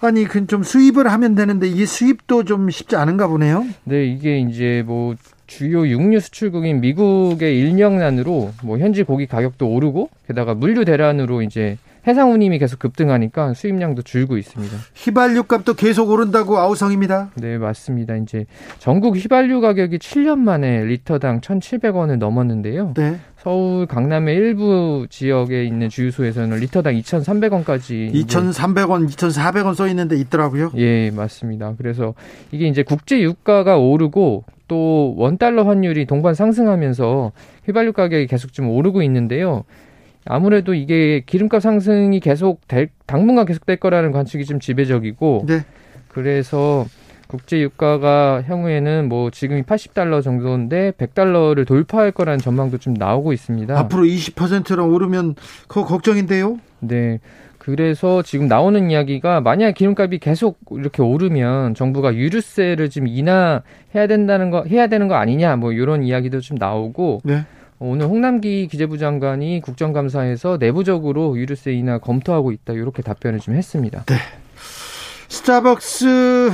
아니, 0.00 0.24
그 0.24 0.46
좀 0.46 0.62
수입을 0.62 1.10
하면 1.10 1.34
되는데 1.34 1.66
이 1.66 1.84
수입도 1.86 2.44
좀 2.44 2.70
쉽지 2.70 2.96
않은가 2.96 3.26
보네요. 3.26 3.64
네, 3.84 4.04
이게 4.06 4.38
이제 4.38 4.82
뭐 4.86 5.14
주요 5.46 5.86
육류 5.88 6.20
수출국인 6.20 6.80
미국의 6.80 7.58
인력난으로 7.58 8.52
뭐 8.62 8.78
현지 8.78 9.02
고기 9.02 9.26
가격도 9.26 9.68
오르고 9.68 10.10
게다가 10.26 10.54
물류 10.54 10.84
대란으로 10.84 11.42
이제 11.42 11.78
해상 12.06 12.32
운임이 12.32 12.58
계속 12.58 12.78
급등하니까 12.78 13.54
수입량도 13.54 14.02
줄고 14.02 14.36
있습니다. 14.36 14.76
휘발유 14.94 15.44
값도 15.44 15.74
계속 15.74 16.10
오른다고 16.10 16.58
아우성입니다. 16.58 17.30
네, 17.34 17.58
맞습니다. 17.58 18.16
이제 18.16 18.46
전국 18.78 19.16
휘발유 19.16 19.60
가격이 19.60 19.98
7년 19.98 20.38
만에 20.38 20.84
리터당 20.84 21.40
1,700원을 21.40 22.18
넘었는데요. 22.18 22.94
네. 22.94 23.18
서울 23.36 23.86
강남의 23.86 24.34
일부 24.34 25.06
지역에 25.08 25.64
있는 25.64 25.88
주유소에서는 25.88 26.56
리터당 26.58 26.94
2,300원까지 26.94 28.12
2,300원, 28.12 29.08
2,400원 29.08 29.74
써 29.74 29.86
있는데 29.88 30.16
있더라고요. 30.16 30.72
예, 30.76 31.10
맞습니다. 31.10 31.74
그래서 31.78 32.14
이게 32.50 32.66
이제 32.66 32.82
국제 32.82 33.20
유가가 33.20 33.78
오르고 33.78 34.44
또 34.68 35.14
원달러 35.16 35.64
환율이 35.64 36.06
동반 36.06 36.34
상승하면서 36.34 37.32
휘발유 37.66 37.92
가격이 37.92 38.26
계속 38.26 38.52
좀 38.52 38.68
오르고 38.68 39.02
있는데요. 39.02 39.64
아무래도 40.26 40.74
이게 40.74 41.22
기름값 41.24 41.62
상승이 41.62 42.20
계속 42.20 42.66
될, 42.68 42.88
당분간 43.06 43.46
계속 43.46 43.66
될 43.66 43.76
거라는 43.76 44.12
관측이 44.12 44.44
좀 44.44 44.60
지배적이고 44.60 45.44
네. 45.46 45.64
그래서 46.08 46.86
국제 47.26 47.60
유가가 47.60 48.42
향후에는 48.46 49.08
뭐 49.08 49.30
지금이 49.30 49.62
80달러 49.62 50.22
정도인데 50.22 50.92
100달러를 50.92 51.66
돌파할 51.66 52.12
거라는 52.12 52.38
전망도 52.38 52.78
좀 52.78 52.94
나오고 52.94 53.32
있습니다. 53.32 53.76
앞으로 53.78 54.04
20%랑 54.04 54.88
오르면 54.88 55.34
그거 55.66 55.84
걱정인데요. 55.84 56.58
네. 56.80 57.18
그래서 57.58 58.22
지금 58.22 58.46
나오는 58.46 58.92
이야기가 58.92 59.40
만약 59.40 59.72
기름값이 59.72 60.18
계속 60.18 60.60
이렇게 60.70 61.02
오르면 61.02 61.74
정부가 61.74 62.14
유류세를 62.14 62.90
좀 62.90 63.08
인하해야 63.08 64.06
된다는 64.08 64.50
거 64.50 64.62
해야 64.62 64.86
되는 64.86 65.08
거 65.08 65.16
아니냐 65.16 65.56
뭐 65.56 65.72
이런 65.72 66.04
이야기도 66.04 66.38
좀 66.40 66.58
나오고 66.58 67.22
네. 67.24 67.44
오늘 67.78 68.06
홍남기 68.06 68.68
기재부 68.68 68.96
장관이 68.98 69.60
국정감사에서 69.60 70.56
내부적으로 70.58 71.36
유류세 71.38 71.72
인하 71.72 71.98
검토하고 71.98 72.52
있다 72.52 72.72
이렇게 72.72 73.02
답변을 73.02 73.40
좀 73.40 73.54
했습니다. 73.54 74.04
네. 74.06 74.16
스타벅스 75.28 76.50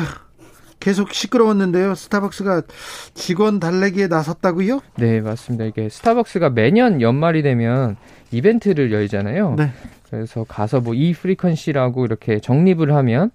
계속 0.80 1.12
시끄러웠는데요. 1.12 1.94
스타벅스가 1.94 2.62
직원 3.14 3.60
달래기에 3.60 4.08
나섰다고요? 4.08 4.80
네, 4.96 5.20
맞습니다. 5.20 5.64
이게 5.64 5.88
스타벅스가 5.88 6.50
매년 6.50 7.00
연말이 7.00 7.42
되면 7.42 7.96
이벤트를 8.32 8.90
열잖아요. 8.92 9.54
네. 9.56 9.70
그래서 10.10 10.44
가서 10.44 10.80
뭐 10.80 10.94
이 10.94 11.14
frequency라고 11.14 12.04
이렇게 12.04 12.40
적립을 12.40 12.92
하면 12.94 13.30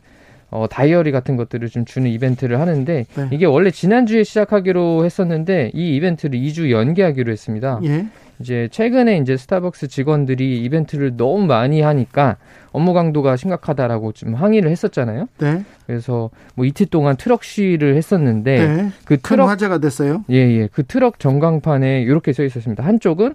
어, 0.50 0.66
다이어리 0.70 1.12
같은 1.12 1.36
것들을 1.36 1.68
좀 1.70 1.86
주는 1.86 2.10
이벤트를 2.10 2.60
하는데 2.60 3.06
네. 3.14 3.28
이게 3.32 3.46
원래 3.46 3.70
지난주에 3.70 4.24
시작하기로 4.24 5.04
했었는데 5.04 5.72
이 5.74 5.96
이벤트를 5.96 6.40
2주 6.40 6.72
연기하기로 6.72 7.32
했습니다. 7.32 7.80
예. 7.84 8.08
이제 8.40 8.70
최근에 8.72 9.18
이제 9.18 9.36
스타벅스 9.36 9.88
직원들이 9.88 10.64
이벤트를 10.64 11.18
너무 11.18 11.46
많이 11.48 11.82
하니까 11.82 12.38
업무 12.72 12.94
강도가 12.94 13.36
심각하다라고 13.36 14.12
좀 14.12 14.36
항의를 14.36 14.70
했었잖아요. 14.70 15.28
네. 15.40 15.64
그래서 15.88 16.30
뭐 16.54 16.66
이틀 16.66 16.86
동안 16.86 17.18
트럭 17.18 17.44
시위를 17.44 17.96
했었는데 17.96 18.68
네. 18.76 18.90
그큰 19.06 19.22
트럭 19.24 19.50
화제가 19.50 19.80
됐어요. 19.80 20.24
예, 20.30 20.36
예. 20.36 20.70
그 20.72 20.86
트럭 20.86 21.20
전광판에 21.20 22.04
이렇게 22.04 22.32
써 22.32 22.44
있었습니다. 22.44 22.86
한쪽은 22.86 23.34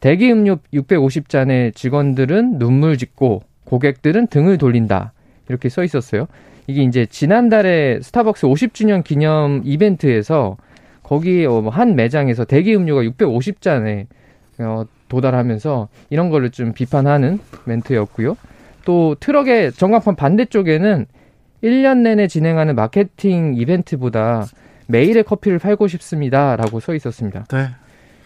대기 0.00 0.32
음료 0.32 0.56
650잔의 0.72 1.74
직원들은 1.74 2.58
눈물 2.58 2.96
짓고 2.96 3.42
고객들은 3.64 4.28
등을 4.28 4.58
돌린다. 4.58 5.12
이렇게 5.52 5.68
써 5.68 5.84
있었어요. 5.84 6.26
이게 6.66 6.82
이제 6.82 7.06
지난달에 7.06 8.00
스타벅스 8.02 8.46
50주년 8.46 9.04
기념 9.04 9.60
이벤트에서 9.64 10.56
거기 11.02 11.44
어, 11.44 11.60
한 11.68 11.94
매장에서 11.94 12.44
대기 12.44 12.74
음료가 12.74 13.02
650잔에 13.02 14.06
어, 14.60 14.84
도달하면서 15.08 15.88
이런 16.08 16.30
거를 16.30 16.50
좀 16.50 16.72
비판하는 16.72 17.38
멘트였고요. 17.66 18.36
또 18.84 19.14
트럭의 19.20 19.72
전광판 19.72 20.16
반대쪽에는 20.16 21.06
1년 21.62 21.98
내내 21.98 22.26
진행하는 22.26 22.74
마케팅 22.74 23.54
이벤트보다 23.54 24.46
매일의 24.86 25.24
커피를 25.24 25.58
팔고 25.58 25.86
싶습니다라고 25.86 26.80
써 26.80 26.94
있었습니다. 26.94 27.44
네. 27.50 27.68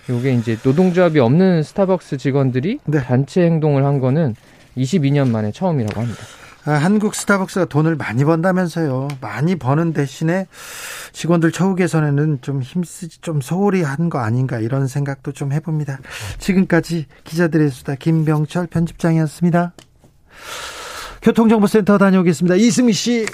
요게 0.09 0.35
이제 0.35 0.57
노동조합이 0.65 1.19
없는 1.19 1.65
스타벅스 1.65 2.17
직원들이 2.17 2.79
네. 2.85 3.01
단체 3.01 3.43
행동을 3.43 3.85
한 3.85 3.99
거는 3.99 4.37
22년 4.77 5.29
만에 5.29 5.51
처음이라고 5.51 6.01
합니다. 6.01 6.21
아, 6.67 6.73
한국 6.73 7.15
스타벅스가 7.15 7.67
돈을 7.67 7.95
많이 7.97 8.25
번다면서요. 8.25 9.09
많이 9.21 9.55
버는 9.57 9.93
대신에 9.93 10.47
직원들 11.13 11.53
처우 11.53 11.77
개선에는 11.77 12.39
좀 12.43 12.61
힘쓰지, 12.61 13.21
좀 13.21 13.41
소홀히 13.41 13.83
한 13.83 14.07
거 14.11 14.19
아닌가 14.21 14.61
이런 14.61 14.87
생각도 14.87 15.33
좀 15.33 15.53
해봅니다. 15.53 15.99
지금까지 16.39 17.07
기자들의 17.25 17.71
수다 17.71 17.97
김병철 17.97 18.69
편집장이었습니다. 18.69 19.73
교통정보센터 21.23 21.99
다녀오겠습니다. 21.99 22.55
이승미 22.57 22.93
씨. 22.93 23.27